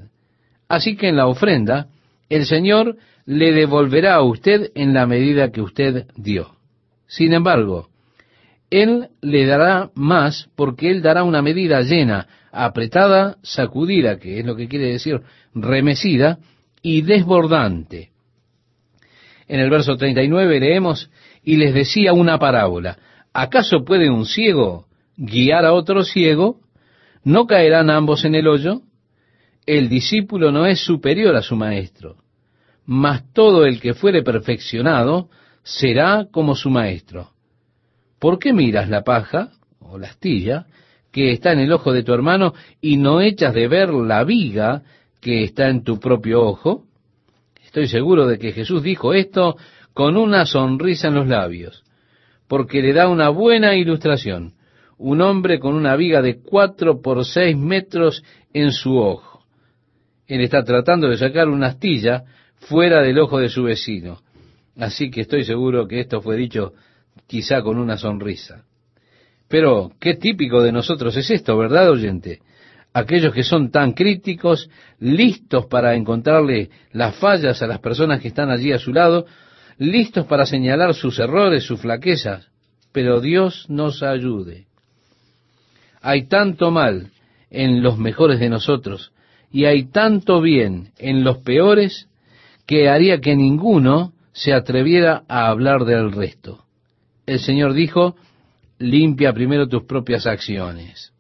[0.68, 1.88] Así que en la ofrenda,
[2.30, 6.56] el Señor le devolverá a usted en la medida que usted dio.
[7.08, 7.90] Sin embargo,
[8.82, 14.56] Él le dará más porque Él dará una medida llena, apretada, sacudida, que es lo
[14.56, 15.22] que quiere decir
[15.54, 16.40] remecida,
[16.82, 18.10] y desbordante.
[19.48, 21.10] En el verso 39 leemos,
[21.44, 22.98] y les decía una parábola,
[23.34, 26.60] ¿acaso puede un ciego guiar a otro ciego?
[27.24, 28.82] ¿No caerán ambos en el hoyo?
[29.66, 32.18] el discípulo no es superior a su maestro,
[32.86, 35.30] mas todo el que fuere perfeccionado
[35.64, 37.30] será como su maestro.
[38.24, 39.50] ¿Por qué miras la paja
[39.82, 40.66] o la astilla
[41.12, 44.84] que está en el ojo de tu hermano y no echas de ver la viga
[45.20, 46.86] que está en tu propio ojo?
[47.66, 49.58] Estoy seguro de que Jesús dijo esto
[49.94, 51.84] con una sonrisa en los labios,
[52.48, 54.54] porque le da una buena ilustración.
[54.98, 59.34] Un hombre con una viga de cuatro por seis metros en su ojo
[60.28, 62.24] él está tratando de sacar una astilla
[62.56, 64.20] fuera del ojo de su vecino.
[64.78, 66.74] Así que estoy seguro que esto fue dicho
[67.28, 68.66] quizá con una sonrisa.
[69.48, 72.40] Pero qué típico de nosotros es esto, ¿verdad, oyente?
[72.94, 78.52] Aquellos que son tan críticos, listos para encontrarle las fallas a las personas que están
[78.52, 79.26] allí a su lado,
[79.78, 82.48] listos para señalar sus errores, sus flaquezas.
[82.92, 84.68] Pero Dios nos ayude.
[86.02, 87.12] Hay tanto mal
[87.50, 89.12] en los mejores de nosotros,
[89.52, 92.08] y hay tanto bien en los peores
[92.66, 96.64] que haría que ninguno se atreviera a hablar del resto.
[97.26, 98.16] El Señor dijo,
[98.80, 101.14] limpia primero tus propias acciones.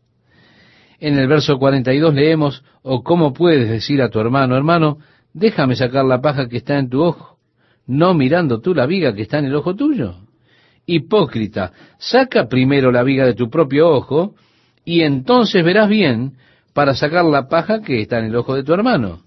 [0.99, 4.99] En el verso 42 leemos, o cómo puedes decir a tu hermano, hermano,
[5.33, 7.37] déjame sacar la paja que está en tu ojo,
[7.85, 10.15] no mirando tú la viga que está en el ojo tuyo.
[10.85, 14.35] Hipócrita, saca primero la viga de tu propio ojo,
[14.85, 16.33] y entonces verás bien
[16.73, 19.21] para sacar la paja que está en el ojo de tu hermano.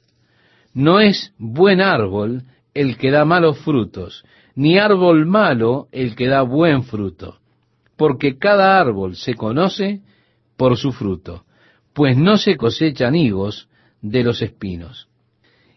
[0.74, 2.42] No es buen árbol
[2.74, 4.24] el que da malos frutos,
[4.56, 7.38] ni árbol malo el que da buen fruto,
[7.96, 10.00] porque cada árbol se conoce
[10.56, 11.44] por su fruto,
[11.92, 13.68] pues no se cosechan higos
[14.00, 15.08] de los espinos.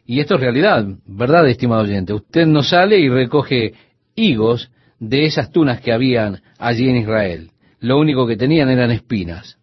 [0.05, 2.13] Y esto es realidad, ¿verdad, estimado oyente?
[2.13, 3.73] Usted no sale y recoge
[4.15, 7.51] higos de esas tunas que habían allí en Israel.
[7.80, 9.57] Lo único que tenían eran espinas.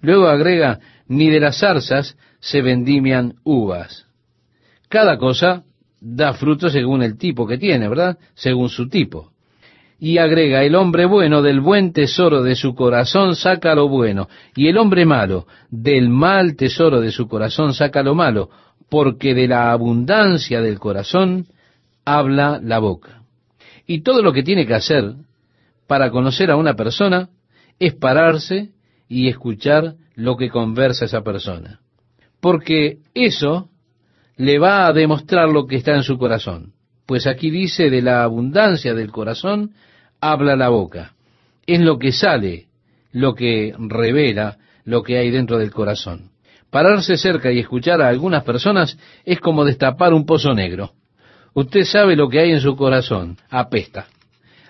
[0.00, 4.06] Luego agrega, ni de las zarzas se vendimian uvas.
[4.88, 5.64] Cada cosa
[6.06, 8.18] da fruto según el tipo que tiene, ¿verdad?
[8.34, 9.32] Según su tipo.
[9.98, 14.68] Y agrega, el hombre bueno del buen tesoro de su corazón saca lo bueno, y
[14.68, 18.50] el hombre malo del mal tesoro de su corazón saca lo malo,
[18.90, 21.46] porque de la abundancia del corazón
[22.04, 23.22] habla la boca.
[23.86, 25.14] Y todo lo que tiene que hacer
[25.86, 27.30] para conocer a una persona
[27.78, 28.72] es pararse
[29.08, 31.80] y escuchar lo que conversa esa persona.
[32.40, 33.70] Porque eso
[34.36, 36.72] le va a demostrar lo que está en su corazón.
[37.06, 39.72] Pues aquí dice, de la abundancia del corazón
[40.20, 41.14] habla la boca.
[41.66, 42.66] Es lo que sale,
[43.12, 46.30] lo que revela lo que hay dentro del corazón.
[46.70, 50.92] Pararse cerca y escuchar a algunas personas es como destapar un pozo negro.
[51.54, 54.08] Usted sabe lo que hay en su corazón, apesta.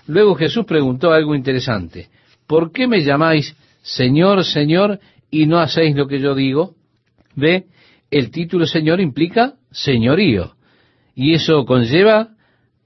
[0.07, 2.09] Luego Jesús preguntó algo interesante.
[2.47, 5.01] ¿Por qué me llamáis Señor, Señor
[5.31, 6.75] y no hacéis lo que yo digo?
[7.35, 7.65] ¿Ve?
[8.15, 10.55] El título Señor implica señorío.
[11.17, 12.29] Y eso conlleva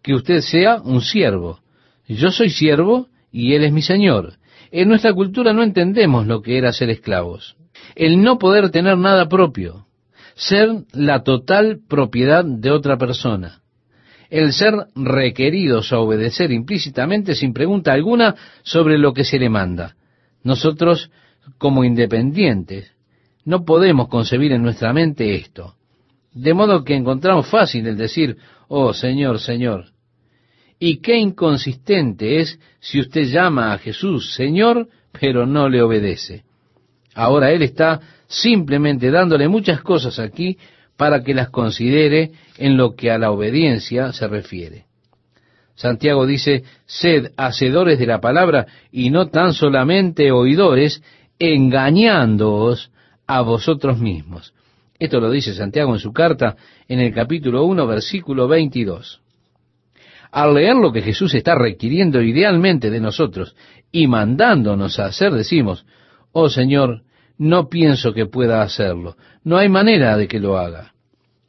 [0.02, 1.60] que usted sea un siervo.
[2.06, 4.38] Yo soy siervo y Él es mi Señor.
[4.70, 7.56] En nuestra cultura no entendemos lo que era ser esclavos.
[7.94, 9.86] El no poder tener nada propio.
[10.34, 13.60] Ser la total propiedad de otra persona.
[14.30, 19.94] El ser requeridos a obedecer implícitamente sin pregunta alguna sobre lo que se le manda.
[20.42, 21.10] Nosotros,
[21.58, 22.94] como independientes,
[23.48, 25.74] no podemos concebir en nuestra mente esto.
[26.34, 28.36] De modo que encontramos fácil el decir,
[28.68, 29.86] oh Señor, Señor.
[30.78, 34.88] Y qué inconsistente es si usted llama a Jesús Señor,
[35.18, 36.44] pero no le obedece.
[37.14, 40.58] Ahora Él está simplemente dándole muchas cosas aquí
[40.98, 44.84] para que las considere en lo que a la obediencia se refiere.
[45.74, 51.02] Santiago dice, sed hacedores de la palabra y no tan solamente oidores,
[51.38, 52.90] engañándoos
[53.28, 54.54] a vosotros mismos.
[54.98, 56.56] Esto lo dice Santiago en su carta
[56.88, 59.20] en el capítulo 1, versículo 22.
[60.32, 63.54] Al leer lo que Jesús está requiriendo idealmente de nosotros
[63.92, 65.86] y mandándonos a hacer, decimos,
[66.32, 67.02] oh Señor,
[67.36, 70.94] no pienso que pueda hacerlo, no hay manera de que lo haga.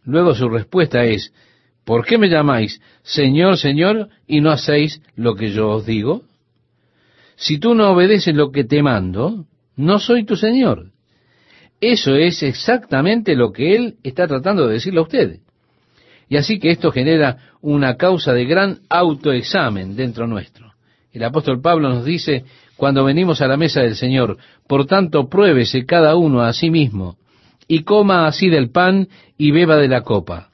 [0.04, 1.34] Luego su respuesta es,
[1.86, 6.24] ¿por qué me llamáis Señor, Señor y no hacéis lo que yo os digo?
[7.36, 10.92] Si tú no obedeces lo que te mando, no soy tu Señor.
[11.82, 15.40] Eso es exactamente lo que él está tratando de decirle a usted.
[16.28, 20.74] Y así que esto genera una causa de gran autoexamen dentro nuestro.
[21.12, 22.46] El apóstol Pablo nos dice,
[22.78, 27.18] cuando venimos a la mesa del Señor, por tanto pruébese cada uno a sí mismo,
[27.68, 29.08] y coma así del pan
[29.38, 30.50] y beba de la copa.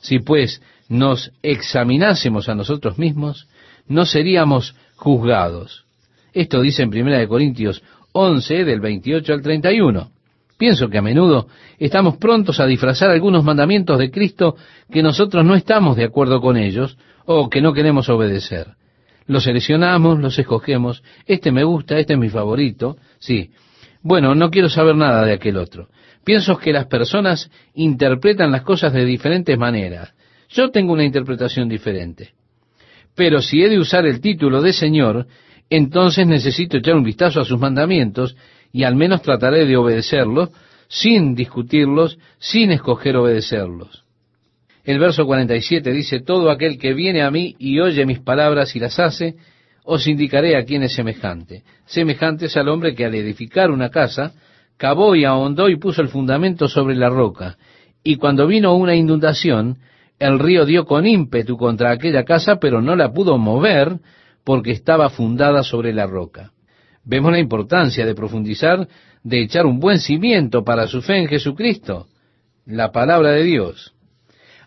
[0.00, 3.48] Si pues nos examinásemos a nosotros mismos,
[3.88, 5.84] no seríamos juzgados.
[6.32, 10.15] Esto dice en 1 Corintios 11, del 28 al 31.
[10.58, 11.48] Pienso que a menudo
[11.78, 14.56] estamos prontos a disfrazar algunos mandamientos de Cristo
[14.90, 16.96] que nosotros no estamos de acuerdo con ellos
[17.26, 18.68] o que no queremos obedecer.
[19.26, 23.50] Los seleccionamos, los escogemos, este me gusta, este es mi favorito, sí.
[24.02, 25.88] Bueno, no quiero saber nada de aquel otro.
[26.24, 30.14] Pienso que las personas interpretan las cosas de diferentes maneras.
[30.48, 32.30] Yo tengo una interpretación diferente.
[33.14, 35.26] Pero si he de usar el título de Señor,
[35.70, 38.36] entonces necesito echar un vistazo a sus mandamientos
[38.72, 40.50] y al menos trataré de obedecerlos
[40.88, 44.04] sin discutirlos, sin escoger obedecerlos.
[44.84, 48.78] El verso 47 dice, todo aquel que viene a mí y oye mis palabras y
[48.78, 49.34] las hace,
[49.84, 51.64] os indicaré a quién es semejante.
[51.86, 54.32] Semejante es al hombre que al edificar una casa,
[54.76, 57.56] cavó y ahondó y puso el fundamento sobre la roca.
[58.04, 59.78] Y cuando vino una inundación,
[60.18, 63.98] el río dio con ímpetu contra aquella casa, pero no la pudo mover
[64.46, 66.52] porque estaba fundada sobre la roca.
[67.02, 68.86] Vemos la importancia de profundizar,
[69.24, 72.06] de echar un buen cimiento para su fe en Jesucristo,
[72.64, 73.92] la palabra de Dios.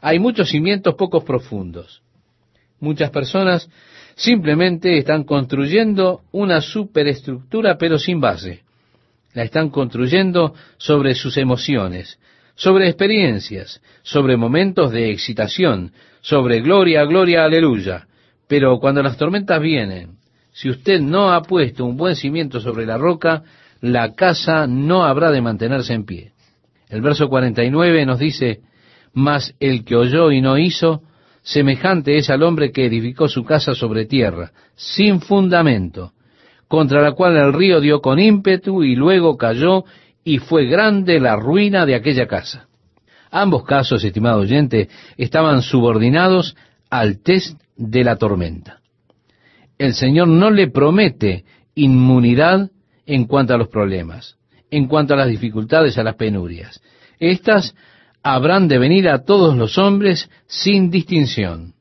[0.01, 2.01] Hay muchos cimientos pocos profundos.
[2.82, 3.69] Muchas personas
[4.15, 8.63] simplemente están construyendo una superestructura pero sin base.
[9.32, 12.19] La están construyendo sobre sus emociones,
[12.53, 18.09] sobre experiencias, sobre momentos de excitación, sobre gloria, gloria, aleluya.
[18.50, 20.18] Pero cuando las tormentas vienen,
[20.52, 23.43] si usted no ha puesto un buen cimiento sobre la roca,
[23.80, 26.32] la casa no habrá de mantenerse en pie.
[26.89, 28.62] El verso 49 nos dice,
[29.14, 31.04] mas el que oyó y no hizo,
[31.43, 36.14] semejante es al hombre que edificó su casa sobre tierra, sin fundamento,
[36.68, 39.84] contra la cual el río dio con ímpetu y luego cayó
[40.24, 42.68] y fue grande la ruina de aquella casa.
[43.30, 46.56] Ambos casos, estimado oyente, estaban subordinados
[46.89, 48.80] al test de la tormenta
[49.80, 52.69] el Señor no le promete inmunidad
[53.05, 54.36] en cuanto a los problemas,
[54.69, 56.82] en cuanto a las dificultades, a las penurias.
[57.17, 57.73] Estas
[58.21, 61.73] habrán de venir a todos los hombres sin distinción.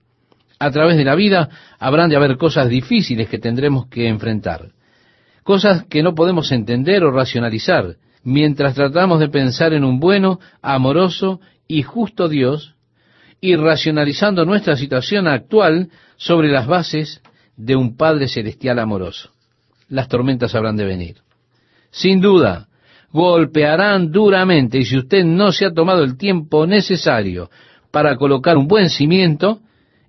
[0.61, 4.70] A través de la vida habrán de haber cosas difíciles que tendremos que enfrentar,
[5.42, 11.40] cosas que no podemos entender o racionalizar, mientras tratamos de pensar en un bueno, amoroso
[11.66, 12.76] y justo Dios,
[13.41, 17.22] y racionalizando nuestra situación actual sobre las bases
[17.57, 19.30] de un Padre Celestial amoroso.
[19.89, 21.16] Las tormentas habrán de venir.
[21.91, 22.68] Sin duda,
[23.12, 27.51] golpearán duramente y si usted no se ha tomado el tiempo necesario
[27.91, 29.61] para colocar un buen cimiento,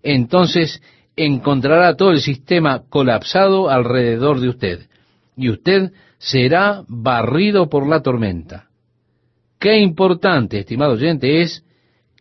[0.03, 0.81] entonces
[1.15, 4.79] encontrará todo el sistema colapsado alrededor de usted
[5.37, 8.67] y usted será barrido por la tormenta.
[9.59, 11.63] Qué importante, estimado oyente, es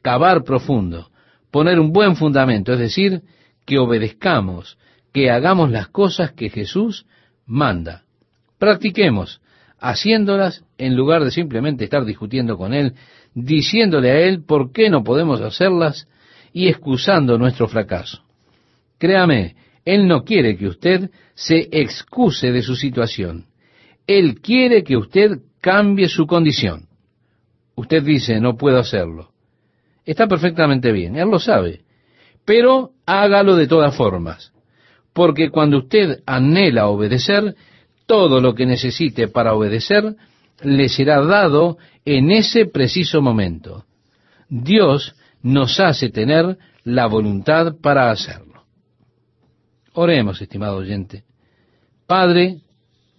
[0.02, 1.10] cavar profundo,
[1.50, 3.22] poner un buen fundamento, es decir,
[3.64, 4.78] que obedezcamos,
[5.12, 7.06] que hagamos las cosas que Jesús
[7.46, 8.04] manda.
[8.58, 9.40] Practiquemos
[9.78, 12.94] haciéndolas en lugar de simplemente estar discutiendo con Él,
[13.34, 16.08] diciéndole a Él por qué no podemos hacerlas
[16.52, 18.22] y excusando nuestro fracaso.
[18.98, 23.46] Créame, Él no quiere que usted se excuse de su situación.
[24.06, 26.88] Él quiere que usted cambie su condición.
[27.76, 29.30] Usted dice, no puedo hacerlo.
[30.08, 31.82] Está perfectamente bien, Él lo sabe.
[32.46, 34.54] Pero hágalo de todas formas.
[35.12, 37.54] Porque cuando usted anhela obedecer,
[38.06, 40.16] todo lo que necesite para obedecer
[40.62, 43.84] le será dado en ese preciso momento.
[44.48, 48.64] Dios nos hace tener la voluntad para hacerlo.
[49.92, 51.24] Oremos, estimado oyente.
[52.06, 52.62] Padre,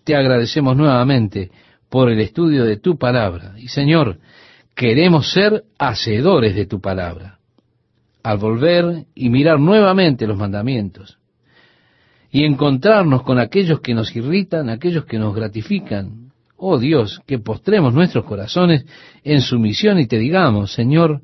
[0.04, 1.52] te agradecemos nuevamente
[1.88, 3.54] por el estudio de tu palabra.
[3.58, 4.18] Y Señor,
[4.80, 7.38] queremos ser hacedores de tu palabra.
[8.24, 11.18] Al volver y mirar nuevamente los mandamientos,
[12.32, 16.32] y encontrarnos con aquellos que nos irritan, aquellos que nos gratifican.
[16.56, 18.86] Oh Dios, que postremos nuestros corazones
[19.26, 21.24] en sumisión y te digamos, Señor,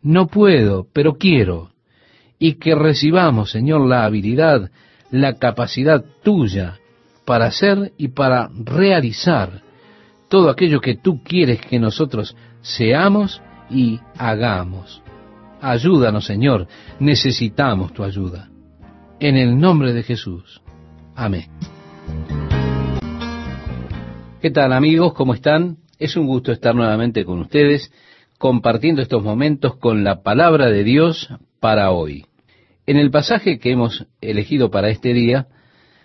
[0.00, 1.72] no puedo, pero quiero.
[2.38, 4.70] Y que recibamos, Señor, la habilidad,
[5.10, 6.78] la capacidad tuya
[7.26, 9.68] para hacer y para realizar
[10.30, 15.02] todo aquello que tú quieres que nosotros seamos y hagamos.
[15.60, 16.68] Ayúdanos, Señor,
[17.00, 18.48] necesitamos tu ayuda
[19.18, 20.62] en el nombre de Jesús.
[21.14, 21.46] Amén.
[24.40, 25.12] ¿Qué tal amigos?
[25.14, 25.78] ¿Cómo están?
[25.98, 27.92] Es un gusto estar nuevamente con ustedes
[28.38, 31.28] compartiendo estos momentos con la palabra de Dios
[31.58, 32.24] para hoy.
[32.86, 35.48] En el pasaje que hemos elegido para este día,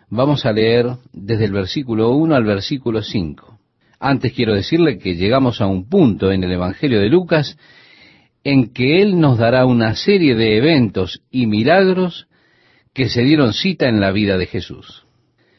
[0.10, 3.55] vamos a leer desde el versículo 1 al versículo 5.
[4.00, 7.58] Antes quiero decirle que llegamos a un punto en el Evangelio de Lucas
[8.44, 12.28] en que Él nos dará una serie de eventos y milagros
[12.94, 15.06] que se dieron cita en la vida de Jesús.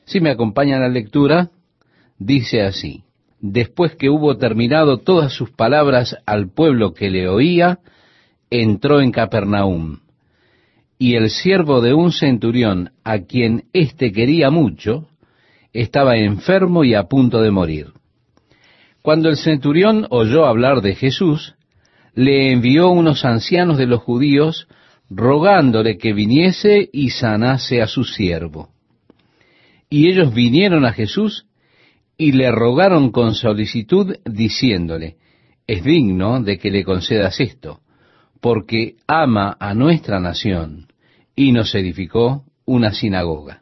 [0.05, 1.51] Si me acompañan a la lectura,
[2.19, 3.03] dice así,
[3.41, 7.81] después que hubo terminado todas sus palabras al pueblo que le oía,
[8.51, 9.99] entró en Capernaum.
[10.99, 15.09] Y el siervo de un centurión, a quien éste quería mucho,
[15.73, 17.96] estaba enfermo y a punto de morir.
[19.07, 21.55] Cuando el centurión oyó hablar de Jesús,
[22.17, 24.67] le envió unos ancianos de los judíos
[25.09, 28.71] rogándole que viniese y sanase a su siervo.
[29.89, 31.47] Y ellos vinieron a Jesús
[32.19, 35.19] y le rogaron con solicitud, diciéndole,
[35.69, 37.79] es digno de que le concedas esto,
[38.41, 40.89] porque ama a nuestra nación
[41.37, 43.61] y nos edificó una sinagoga.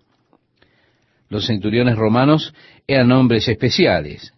[1.28, 2.54] Los centuriones romanos
[2.86, 4.32] eran hombres especiales.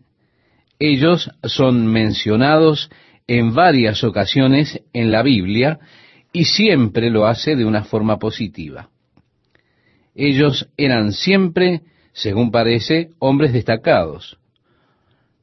[0.78, 2.90] Ellos son mencionados
[3.26, 5.78] en varias ocasiones en la Biblia
[6.32, 8.90] y siempre lo hace de una forma positiva.
[10.14, 14.38] Ellos eran siempre, según parece, hombres destacados.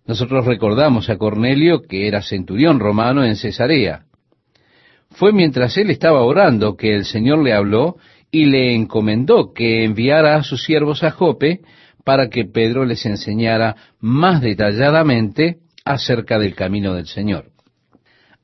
[0.06, 4.06] Nosotros recordamos a Cornelio que era centurión romano en Cesarea.
[5.12, 7.98] Fue mientras él estaba orando que el Señor le habló
[8.32, 11.62] y le encomendó que enviara a sus siervos a Jope
[12.04, 17.52] para que Pedro les enseñara más detalladamente acerca del camino del Señor.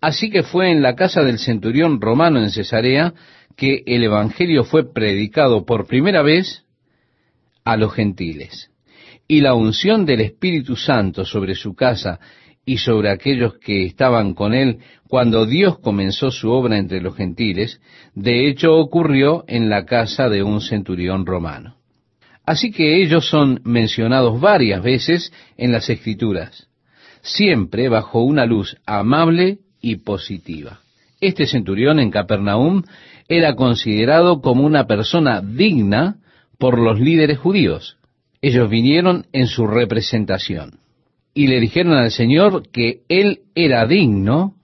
[0.01, 3.13] Así que fue en la casa del centurión romano en Cesarea
[3.57, 6.63] que el Evangelio fue predicado por primera vez
[7.65, 8.71] a los gentiles.
[9.27, 12.19] Y la unción del Espíritu Santo sobre su casa
[12.65, 17.81] y sobre aquellos que estaban con él cuando Dios comenzó su obra entre los gentiles,
[18.15, 21.78] de hecho ocurrió en la casa de un centurión romano.
[22.49, 26.67] Así que ellos son mencionados varias veces en las Escrituras,
[27.21, 30.79] siempre bajo una luz amable y positiva.
[31.21, 32.81] Este centurión en Capernaum
[33.27, 36.15] era considerado como una persona digna
[36.57, 37.97] por los líderes judíos.
[38.41, 40.79] Ellos vinieron en su representación
[41.35, 44.55] y le dijeron al Señor que él era digno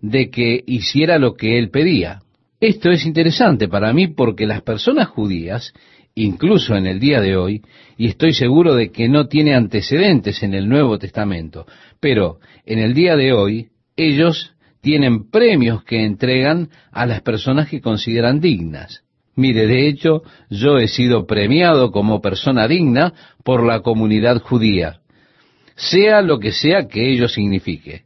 [0.00, 2.20] de que hiciera lo que él pedía.
[2.60, 5.74] Esto es interesante para mí porque las personas judías,
[6.14, 7.62] incluso en el día de hoy,
[7.96, 11.66] y estoy seguro de que no tiene antecedentes en el Nuevo Testamento,
[12.00, 17.80] pero en el día de hoy ellos tienen premios que entregan a las personas que
[17.80, 19.02] consideran dignas.
[19.36, 23.12] Mire, de hecho, yo he sido premiado como persona digna
[23.42, 25.00] por la comunidad judía.
[25.76, 28.02] sea lo que sea que ello signifique.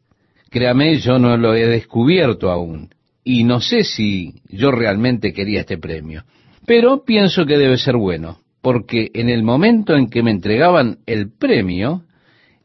[0.49, 2.89] Créame, yo no lo he descubierto aún,
[3.23, 6.25] y no sé si yo realmente quería este premio,
[6.69, 11.33] pero pienso que debe ser bueno, porque en el momento en que me entregaban el
[11.33, 12.05] premio,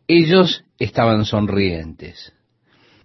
[0.10, 2.34] ellos estaban sonrientes.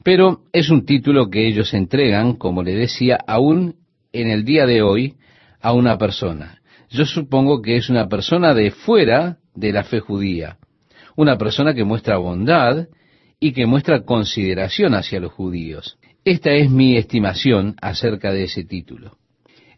[0.02, 3.76] Pero es un título que ellos entregan, como le decía, aún
[4.12, 5.14] en el día de hoy
[5.60, 6.62] a una persona.
[6.90, 10.58] Yo supongo que es una persona de fuera de la fe judía,
[11.14, 12.88] una persona que muestra bondad
[13.38, 15.96] y que muestra consideración hacia los judíos.
[16.24, 19.16] Esta es mi estimación acerca de ese título.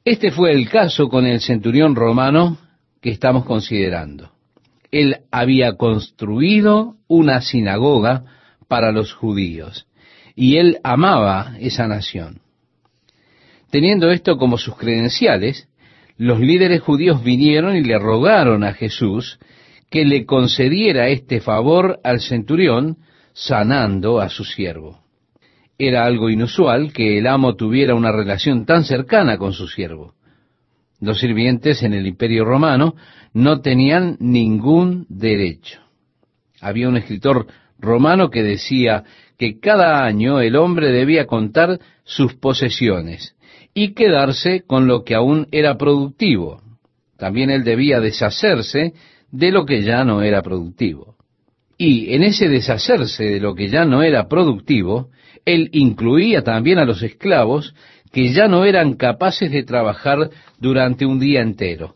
[0.05, 2.57] Este fue el caso con el centurión romano
[3.03, 4.31] que estamos considerando.
[4.91, 8.25] Él había construido una sinagoga
[8.67, 9.87] para los judíos
[10.35, 12.41] y él amaba esa nación.
[13.71, 15.69] Teniendo esto como sus credenciales,
[16.17, 19.39] los líderes judíos vinieron y le rogaron a Jesús
[19.91, 22.97] que le concediera este favor al centurión,
[23.33, 25.01] sanando a su siervo.
[25.83, 30.13] Era algo inusual que el amo tuviera una relación tan cercana con su siervo.
[31.01, 32.97] Los sirvientes en el imperio romano
[33.33, 35.81] no tenían ningún derecho.
[36.61, 37.47] Había un escritor
[37.79, 39.05] romano que decía
[39.39, 43.35] que cada año el hombre debía contar sus posesiones
[43.73, 46.61] y quedarse con lo que aún era productivo.
[47.17, 48.93] También él debía deshacerse
[49.31, 51.17] de lo que ya no era productivo.
[51.79, 55.09] Y en ese deshacerse de lo que ya no era productivo,
[55.45, 57.75] él incluía también a los esclavos
[58.13, 61.95] que ya no eran capaces de trabajar durante un día entero.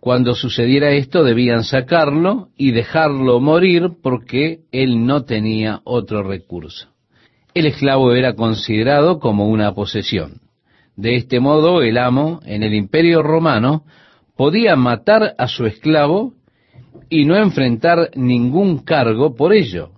[0.00, 6.88] Cuando sucediera esto debían sacarlo y dejarlo morir porque él no tenía otro recurso.
[7.54, 10.42] El esclavo era considerado como una posesión.
[10.94, 13.84] De este modo el amo en el imperio romano
[14.36, 16.34] podía matar a su esclavo
[17.08, 19.95] y no enfrentar ningún cargo por ello.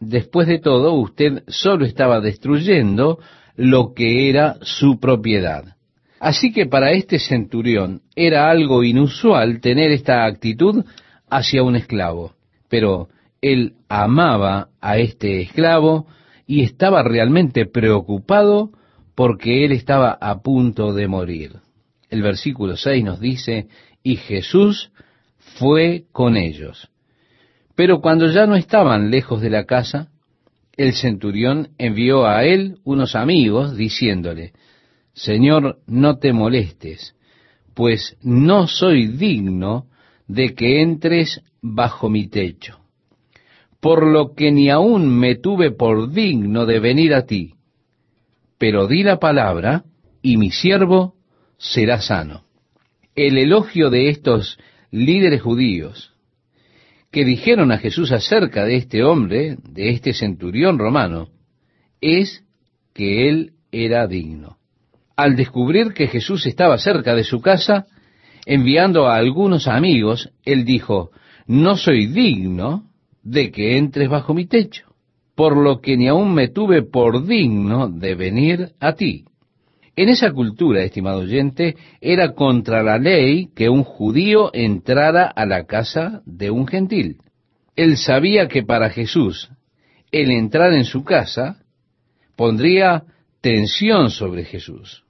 [0.00, 3.18] Después de todo, usted solo estaba destruyendo
[3.56, 5.76] lo que era su propiedad.
[6.20, 10.84] Así que para este centurión era algo inusual tener esta actitud
[11.30, 12.32] hacia un esclavo,
[12.68, 13.08] pero
[13.40, 16.06] él amaba a este esclavo
[16.46, 18.70] y estaba realmente preocupado
[19.14, 21.56] porque él estaba a punto de morir.
[22.08, 23.68] El versículo 6 nos dice,
[24.02, 24.90] y Jesús
[25.58, 26.88] fue con ellos.
[27.78, 30.08] Pero cuando ya no estaban lejos de la casa,
[30.76, 34.52] el centurión envió a él unos amigos diciéndole,
[35.12, 37.14] Señor, no te molestes,
[37.74, 39.86] pues no soy digno
[40.26, 42.80] de que entres bajo mi techo,
[43.78, 47.54] por lo que ni aún me tuve por digno de venir a ti,
[48.58, 49.84] pero di la palabra
[50.20, 51.14] y mi siervo
[51.58, 52.42] será sano.
[53.14, 54.58] El elogio de estos
[54.90, 56.17] líderes judíos
[57.10, 61.28] que dijeron a Jesús acerca de este hombre, de este centurión romano,
[62.00, 62.44] es
[62.92, 64.58] que él era digno.
[65.16, 67.86] Al descubrir que Jesús estaba cerca de su casa,
[68.46, 71.10] enviando a algunos amigos, él dijo,
[71.46, 72.84] no soy digno
[73.22, 74.94] de que entres bajo mi techo,
[75.34, 79.24] por lo que ni aun me tuve por digno de venir a ti.
[79.98, 85.66] En esa cultura, estimado oyente, era contra la ley que un judío entrara a la
[85.66, 87.16] casa de un gentil.
[87.74, 89.50] Él sabía que para Jesús
[90.12, 91.64] el entrar en su casa
[92.36, 93.06] pondría
[93.40, 95.02] tensión sobre Jesús.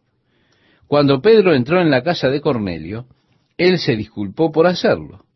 [0.86, 3.08] Cuando Pedro entró en la casa de Cornelio,
[3.58, 5.26] él se disculpó por hacerlo.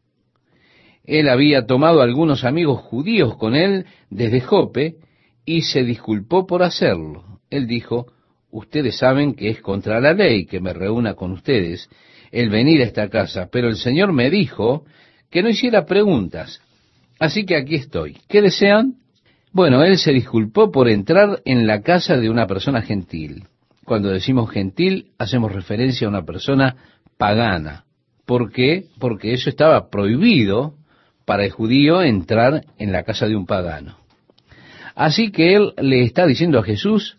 [1.05, 4.96] Él había tomado algunos amigos judíos con él desde Jope
[5.44, 7.40] y se disculpó por hacerlo.
[7.50, 8.07] Él dijo,
[8.53, 11.88] ustedes saben que es contra la ley que me reúna con ustedes
[12.30, 14.84] el venir a esta casa, pero el Señor me dijo
[15.30, 16.61] que no hiciera preguntas.
[17.18, 18.16] Así que aquí estoy.
[18.28, 18.94] ¿Qué desean?
[19.53, 23.44] Bueno, él se disculpó por entrar en la casa de una persona gentil.
[23.84, 26.76] Cuando decimos gentil, hacemos referencia a una persona
[27.18, 27.84] pagana.
[28.24, 28.86] ¿Por qué?
[28.98, 30.74] Porque eso estaba prohibido
[31.24, 33.98] para el judío entrar en la casa de un pagano.
[34.94, 37.18] Así que él le está diciendo a Jesús,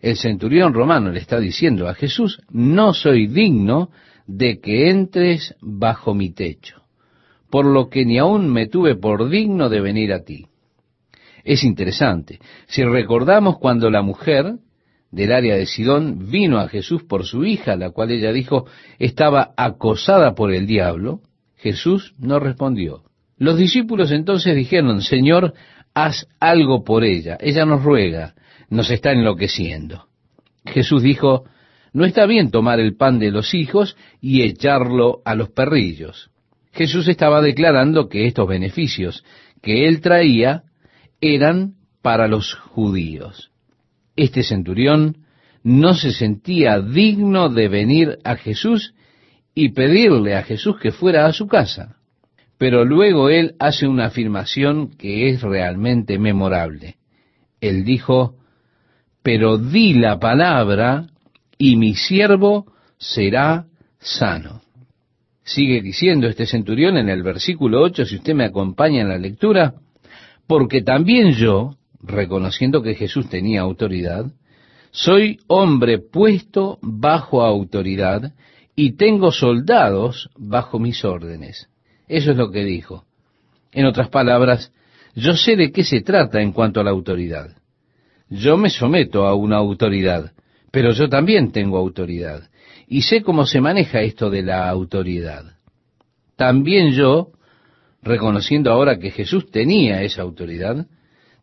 [0.00, 3.90] el centurión romano le está diciendo a Jesús, no soy digno
[4.26, 6.82] de que entres bajo mi techo,
[7.50, 10.46] por lo que ni aún me tuve por digno de venir a ti.
[11.44, 12.38] Es interesante.
[12.66, 14.56] Si recordamos cuando la mujer
[15.10, 18.66] del área de Sidón vino a Jesús por su hija, la cual ella dijo
[18.98, 21.20] estaba acosada por el diablo,
[21.56, 23.02] Jesús no respondió.
[23.38, 25.54] Los discípulos entonces dijeron, Señor,
[25.94, 28.34] haz algo por ella, ella nos ruega,
[28.68, 30.06] nos está enloqueciendo.
[30.64, 31.44] Jesús dijo,
[31.92, 36.30] no está bien tomar el pan de los hijos y echarlo a los perrillos.
[36.72, 39.24] Jesús estaba declarando que estos beneficios
[39.62, 40.64] que él traía
[41.20, 43.50] eran para los judíos.
[44.16, 45.24] Este centurión
[45.62, 48.94] no se sentía digno de venir a Jesús
[49.54, 51.96] y pedirle a Jesús que fuera a su casa.
[52.58, 56.96] Pero luego él hace una afirmación que es realmente memorable.
[57.60, 58.37] Él dijo,
[59.28, 61.06] pero di la palabra
[61.58, 62.64] y mi siervo
[62.96, 63.66] será
[63.98, 64.62] sano.
[65.44, 69.74] Sigue diciendo este centurión en el versículo 8, si usted me acompaña en la lectura,
[70.46, 74.32] porque también yo, reconociendo que Jesús tenía autoridad,
[74.92, 78.32] soy hombre puesto bajo autoridad
[78.74, 81.68] y tengo soldados bajo mis órdenes.
[82.08, 83.04] Eso es lo que dijo.
[83.72, 84.72] En otras palabras,
[85.14, 87.58] yo sé de qué se trata en cuanto a la autoridad.
[88.30, 90.32] Yo me someto a una autoridad,
[90.70, 92.48] pero yo también tengo autoridad.
[92.86, 95.56] Y sé cómo se maneja esto de la autoridad.
[96.36, 97.32] También yo,
[98.02, 100.86] reconociendo ahora que Jesús tenía esa autoridad,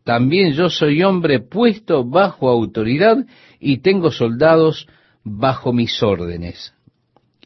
[0.04, 3.18] también yo soy hombre puesto bajo autoridad
[3.58, 4.86] y tengo soldados
[5.24, 6.72] bajo mis órdenes.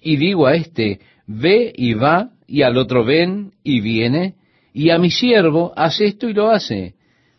[0.00, 4.34] Y digo a este, ve y va, y al otro ven y viene,
[4.72, 6.94] y a mi siervo, haz esto y lo hace.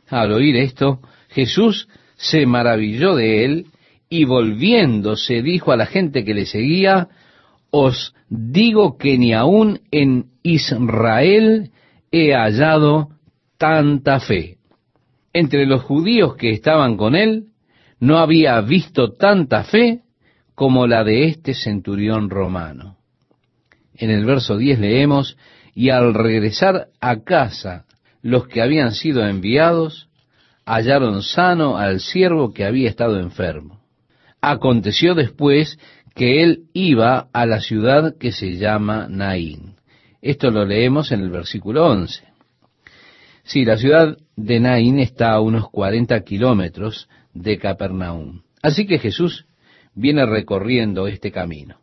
[0.07, 0.99] Al oír esto,
[1.31, 3.65] Jesús se maravilló de él
[4.09, 7.07] y volviéndose dijo a la gente que le seguía,
[7.71, 11.71] os digo que ni aún en Israel
[12.11, 13.09] he hallado
[13.57, 14.57] tanta fe.
[15.33, 17.45] Entre los judíos que estaban con él,
[17.99, 20.01] no había visto tanta fe
[20.55, 22.97] como la de este centurión romano.
[23.95, 25.37] En el verso 10 leemos,
[25.73, 27.85] y al regresar a casa
[28.21, 30.09] los que habían sido enviados,
[30.71, 33.81] hallaron sano al siervo que había estado enfermo.
[34.39, 35.77] Aconteció después
[36.15, 39.75] que él iba a la ciudad que se llama Naín.
[40.21, 42.23] Esto lo leemos en el versículo 11.
[43.43, 48.41] Sí, la ciudad de Naín está a unos 40 kilómetros de Capernaum.
[48.61, 49.45] Así que Jesús
[49.93, 51.79] viene recorriendo este camino.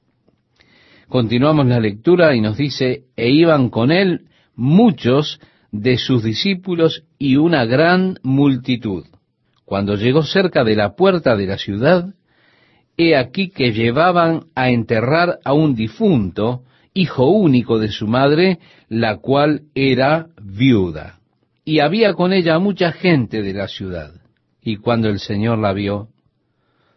[1.09, 5.41] Continuamos la lectura y nos dice, e iban con él muchos
[5.73, 9.05] de sus discípulos y una gran multitud.
[9.64, 12.14] Cuando llegó cerca de la puerta de la ciudad,
[12.97, 16.62] he aquí que llevaban a enterrar a un difunto,
[16.95, 18.59] hijo único de su madre,
[18.89, 21.19] la cual era viuda.
[21.64, 24.12] Y había con ella mucha gente de la ciudad.
[24.62, 26.09] Y cuando el Señor la vio,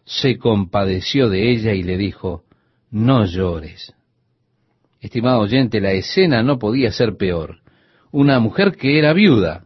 [0.05, 2.43] se compadeció de ella y le dijo,
[2.89, 3.93] no llores.
[5.01, 7.61] Estimado oyente, la escena no podía ser peor
[8.12, 9.66] una mujer que era viuda.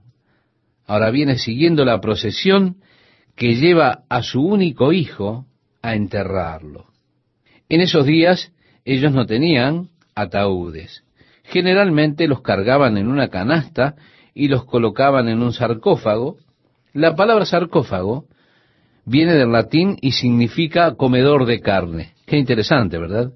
[0.87, 2.77] Ahora viene siguiendo la procesión
[3.35, 5.45] que lleva a su único hijo
[5.81, 6.85] a enterrarlo.
[7.69, 8.51] En esos días
[8.85, 11.03] ellos no tenían ataúdes.
[11.43, 13.95] Generalmente los cargaban en una canasta
[14.33, 16.37] y los colocaban en un sarcófago.
[16.93, 18.25] La palabra sarcófago
[19.05, 22.13] viene del latín y significa comedor de carne.
[22.25, 23.33] Qué interesante, ¿verdad?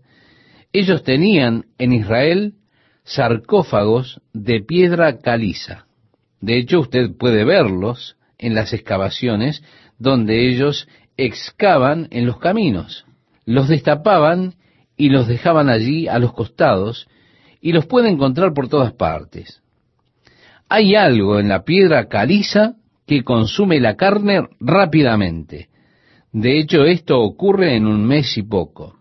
[0.72, 2.54] Ellos tenían en Israel
[3.10, 5.88] sarcófagos de piedra caliza.
[6.42, 9.64] De hecho, usted puede verlos en las excavaciones
[9.98, 10.88] donde ellos
[11.18, 13.06] excavan en los caminos.
[13.46, 14.54] Los destapaban
[14.96, 17.08] y los dejaban allí a los costados
[17.62, 19.62] y los puede encontrar por todas partes.
[20.70, 22.76] Hay algo en la piedra caliza
[23.08, 25.70] que consume la carne rápidamente.
[26.32, 29.00] De hecho, esto ocurre en un mes y poco.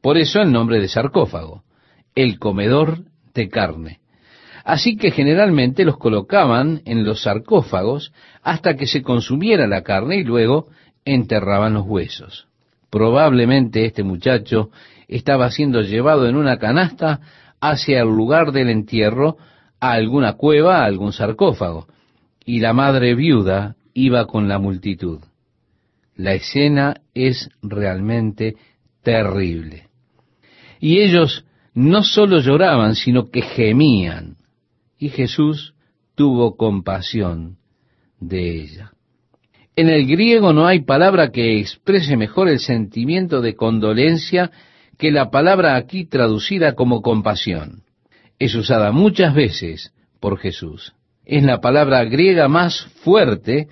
[0.00, 1.64] Por eso el nombre de sarcófago,
[2.14, 4.00] el comedor de carne.
[4.64, 8.12] Así que generalmente los colocaban en los sarcófagos
[8.42, 10.68] hasta que se consumiera la carne y luego
[11.04, 12.46] enterraban los huesos.
[12.90, 14.70] Probablemente este muchacho
[15.08, 17.20] estaba siendo llevado en una canasta
[17.60, 19.36] hacia el lugar del entierro,
[19.80, 21.86] a alguna cueva, a algún sarcófago,
[22.44, 25.20] y la madre viuda iba con la multitud.
[26.16, 28.56] La escena es realmente
[29.02, 29.88] terrible.
[30.80, 31.44] Y ellos
[31.74, 34.36] no solo lloraban, sino que gemían.
[34.98, 35.74] Y Jesús
[36.14, 37.56] tuvo compasión
[38.18, 38.92] de ella.
[39.76, 44.50] En el griego no hay palabra que exprese mejor el sentimiento de condolencia
[44.98, 47.82] que la palabra aquí traducida como compasión.
[48.38, 50.92] Es usada muchas veces por Jesús.
[51.24, 53.68] Es la palabra griega más fuerte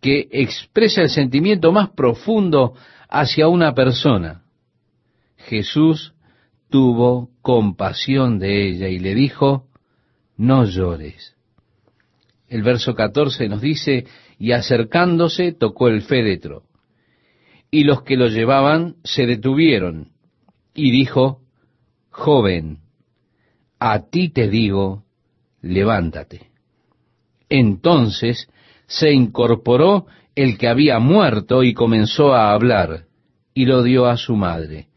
[0.00, 2.74] que expresa el sentimiento más profundo
[3.08, 4.42] hacia una persona.
[5.36, 6.11] Jesús
[6.72, 9.68] tuvo compasión de ella y le dijo,
[10.36, 11.36] no llores.
[12.48, 14.06] El verso 14 nos dice,
[14.38, 16.62] y acercándose tocó el féretro,
[17.70, 20.12] y los que lo llevaban se detuvieron,
[20.74, 21.42] y dijo,
[22.10, 22.78] joven,
[23.78, 25.04] a ti te digo,
[25.60, 26.50] levántate.
[27.50, 28.48] Entonces
[28.86, 33.04] se incorporó el que había muerto y comenzó a hablar,
[33.52, 34.88] y lo dio a su madre.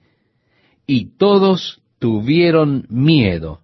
[0.88, 3.62] Y todos tuvieron miedo,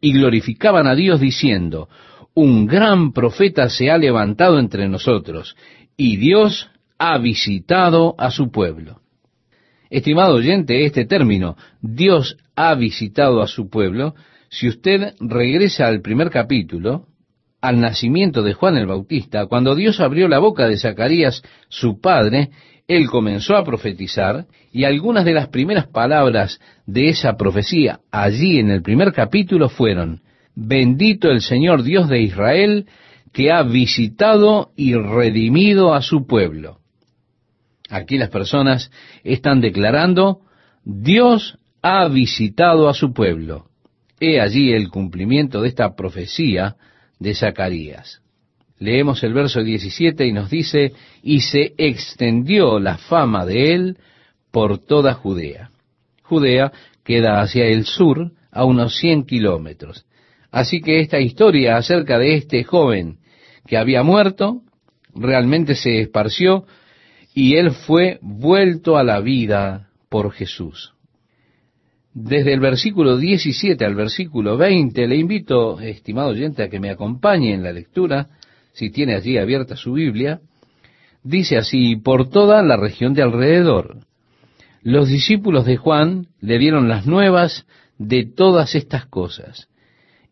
[0.00, 1.88] y glorificaban a Dios diciendo,
[2.34, 5.56] un gran profeta se ha levantado entre nosotros,
[5.96, 9.00] y Dios ha visitado a su pueblo.
[9.90, 14.14] Estimado oyente, este término, Dios ha visitado a su pueblo,
[14.48, 17.06] si usted regresa al primer capítulo,
[17.60, 22.50] al nacimiento de Juan el Bautista, cuando Dios abrió la boca de Zacarías, su padre,
[22.90, 28.68] él comenzó a profetizar y algunas de las primeras palabras de esa profecía allí en
[28.68, 30.22] el primer capítulo fueron,
[30.56, 32.86] bendito el Señor Dios de Israel
[33.32, 36.80] que ha visitado y redimido a su pueblo.
[37.88, 38.90] Aquí las personas
[39.22, 40.40] están declarando,
[40.84, 43.66] Dios ha visitado a su pueblo.
[44.18, 46.74] He allí el cumplimiento de esta profecía
[47.20, 48.20] de Zacarías.
[48.80, 53.98] Leemos el verso 17 y nos dice, y se extendió la fama de él
[54.50, 55.70] por toda Judea.
[56.22, 56.72] Judea
[57.04, 60.06] queda hacia el sur a unos 100 kilómetros.
[60.50, 63.18] Así que esta historia acerca de este joven
[63.66, 64.62] que había muerto
[65.14, 66.64] realmente se esparció
[67.34, 70.94] y él fue vuelto a la vida por Jesús.
[72.14, 77.52] Desde el versículo 17 al versículo 20, le invito, estimado oyente, a que me acompañe
[77.52, 78.30] en la lectura,
[78.72, 80.40] si tiene allí abierta su Biblia.
[81.22, 83.98] Dice así, por toda la región de alrededor.
[84.82, 87.66] Los discípulos de Juan le dieron las nuevas
[87.98, 89.68] de todas estas cosas.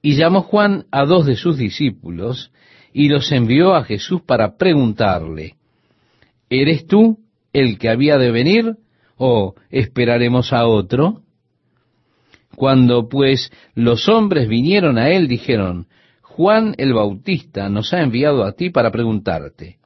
[0.01, 2.51] Y llamó Juan a dos de sus discípulos
[2.93, 5.57] y los envió a Jesús para preguntarle,
[6.49, 7.19] ¿eres tú
[7.53, 8.77] el que había de venir
[9.17, 11.23] o esperaremos a otro?
[12.57, 15.87] Cuando pues los hombres vinieron a él, dijeron,
[16.39, 19.79] Juan el Bautista nos ha enviado a ti para preguntarte,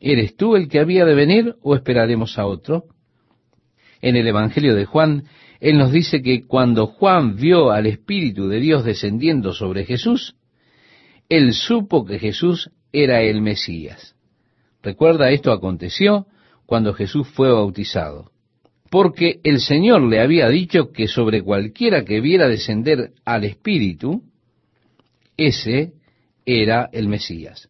[0.00, 2.86] ¿eres tú el que había de venir o esperaremos a otro?
[4.00, 5.26] En el Evangelio de Juan,
[5.60, 10.34] él nos dice que cuando Juan vio al Espíritu de Dios descendiendo sobre Jesús,
[11.28, 14.16] él supo que Jesús era el Mesías.
[14.82, 16.26] Recuerda, esto aconteció
[16.66, 18.32] cuando Jesús fue bautizado
[18.90, 24.22] porque el Señor le había dicho que sobre cualquiera que viera descender al Espíritu,
[25.36, 25.92] ese
[26.44, 27.68] era el Mesías.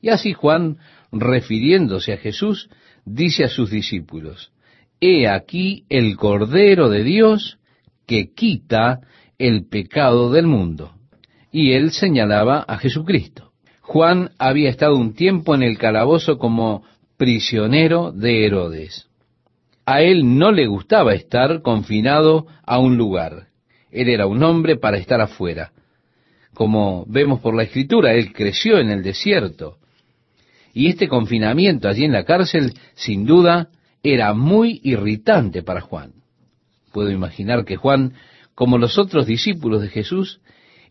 [0.00, 0.78] Y así Juan,
[1.12, 2.68] refiriéndose a Jesús,
[3.04, 4.52] dice a sus discípulos,
[5.00, 7.58] He aquí el Cordero de Dios
[8.06, 9.00] que quita
[9.38, 10.92] el pecado del mundo.
[11.50, 13.52] Y él señalaba a Jesucristo.
[13.80, 16.84] Juan había estado un tiempo en el calabozo como
[17.16, 19.08] prisionero de Herodes.
[19.86, 23.48] A él no le gustaba estar confinado a un lugar.
[23.90, 25.72] Él era un hombre para estar afuera.
[26.54, 29.78] Como vemos por la escritura, él creció en el desierto.
[30.72, 33.68] Y este confinamiento allí en la cárcel, sin duda,
[34.02, 36.12] era muy irritante para Juan.
[36.92, 38.14] Puedo imaginar que Juan,
[38.54, 40.40] como los otros discípulos de Jesús,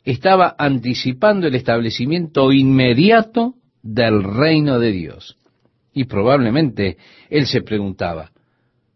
[0.03, 5.37] estaba anticipando el establecimiento inmediato del reino de Dios.
[5.93, 6.97] Y probablemente
[7.29, 8.31] él se preguntaba,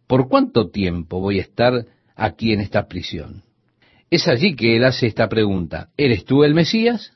[0.08, 3.44] ¿por cuánto tiempo voy a estar aquí en esta prisión?
[4.10, 7.14] Es allí que él hace esta pregunta, ¿eres tú el Mesías?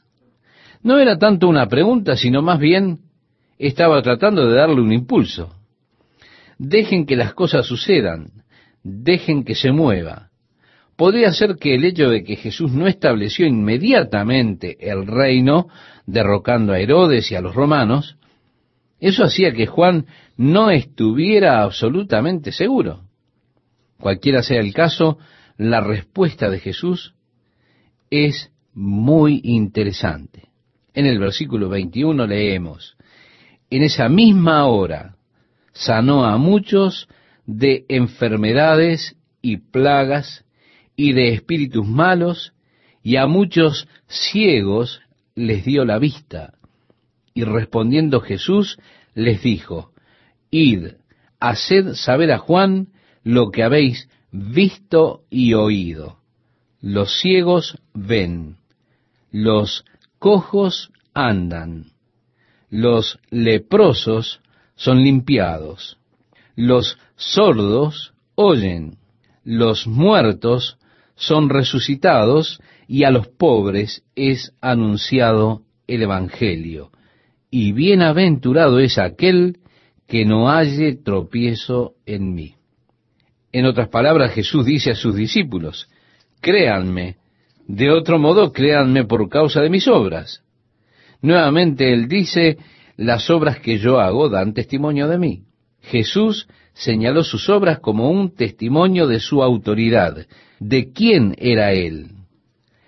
[0.84, 3.00] No era tanto una pregunta, sino más bien
[3.58, 5.56] estaba tratando de darle un impulso.
[6.58, 8.44] Dejen que las cosas sucedan,
[8.84, 10.30] dejen que se mueva.
[10.96, 15.68] Podría ser que el hecho de que Jesús no estableció inmediatamente el reino,
[16.06, 18.18] derrocando a Herodes y a los romanos,
[19.00, 20.06] eso hacía que Juan
[20.38, 23.02] no estuviera absolutamente seguro.
[24.00, 25.18] Cualquiera sea el caso,
[25.62, 27.14] la respuesta de Jesús
[28.09, 30.49] es muy interesante.
[30.95, 32.97] En el versículo 21 leemos,
[33.70, 35.18] en esa misma hora
[35.72, 37.07] sanó a muchos
[37.45, 40.45] de enfermedades y plagas
[40.95, 42.53] y de espíritus malos,
[43.03, 45.01] y a muchos ciegos
[45.36, 46.55] les dio la vista.
[47.36, 48.80] Y respondiendo Jesús
[49.14, 49.91] les dijo,
[50.49, 50.93] Id,
[51.39, 52.88] haced saber a Juan
[53.24, 56.17] lo que habéis visto y oído.
[56.79, 58.57] Los ciegos ven,
[59.32, 59.86] los
[60.19, 61.91] cojos andan,
[62.69, 64.41] los leprosos
[64.75, 65.99] son limpiados,
[66.55, 68.97] los sordos oyen,
[69.43, 70.77] los muertos
[71.15, 76.91] son resucitados y a los pobres es anunciado el Evangelio
[77.51, 79.59] y bienaventurado es aquel
[80.07, 82.55] que no halle tropiezo en mí.
[83.52, 85.89] En otras palabras, Jesús dice a sus discípulos,
[86.39, 87.18] créanme,
[87.68, 90.43] De otro modo, créanme por causa de mis obras.
[91.22, 92.58] Nuevamente él dice,
[92.97, 95.43] las obras que yo hago dan testimonio de mí.
[95.82, 100.26] Jesús señaló sus obras como un testimonio de su autoridad,
[100.60, 102.12] de quién era él.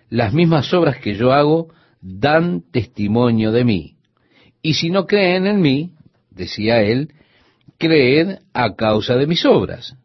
[0.10, 1.70] Las mismas obras que yo hago
[2.02, 3.96] dan testimonio de mí.
[4.62, 5.94] Y si no creen en mí,
[6.30, 7.10] decía él,
[7.78, 9.96] creed a causa de mis obras.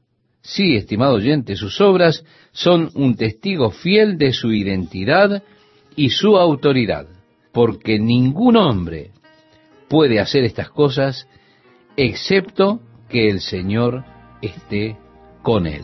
[0.48, 5.42] Sí, estimado oyente, sus obras son un testigo fiel de su identidad
[5.94, 7.06] y su autoridad,
[7.52, 9.10] porque ningún hombre
[9.90, 11.28] puede hacer estas cosas
[11.98, 12.80] excepto
[13.10, 14.06] que el Señor
[14.40, 14.96] esté
[15.42, 15.82] con él.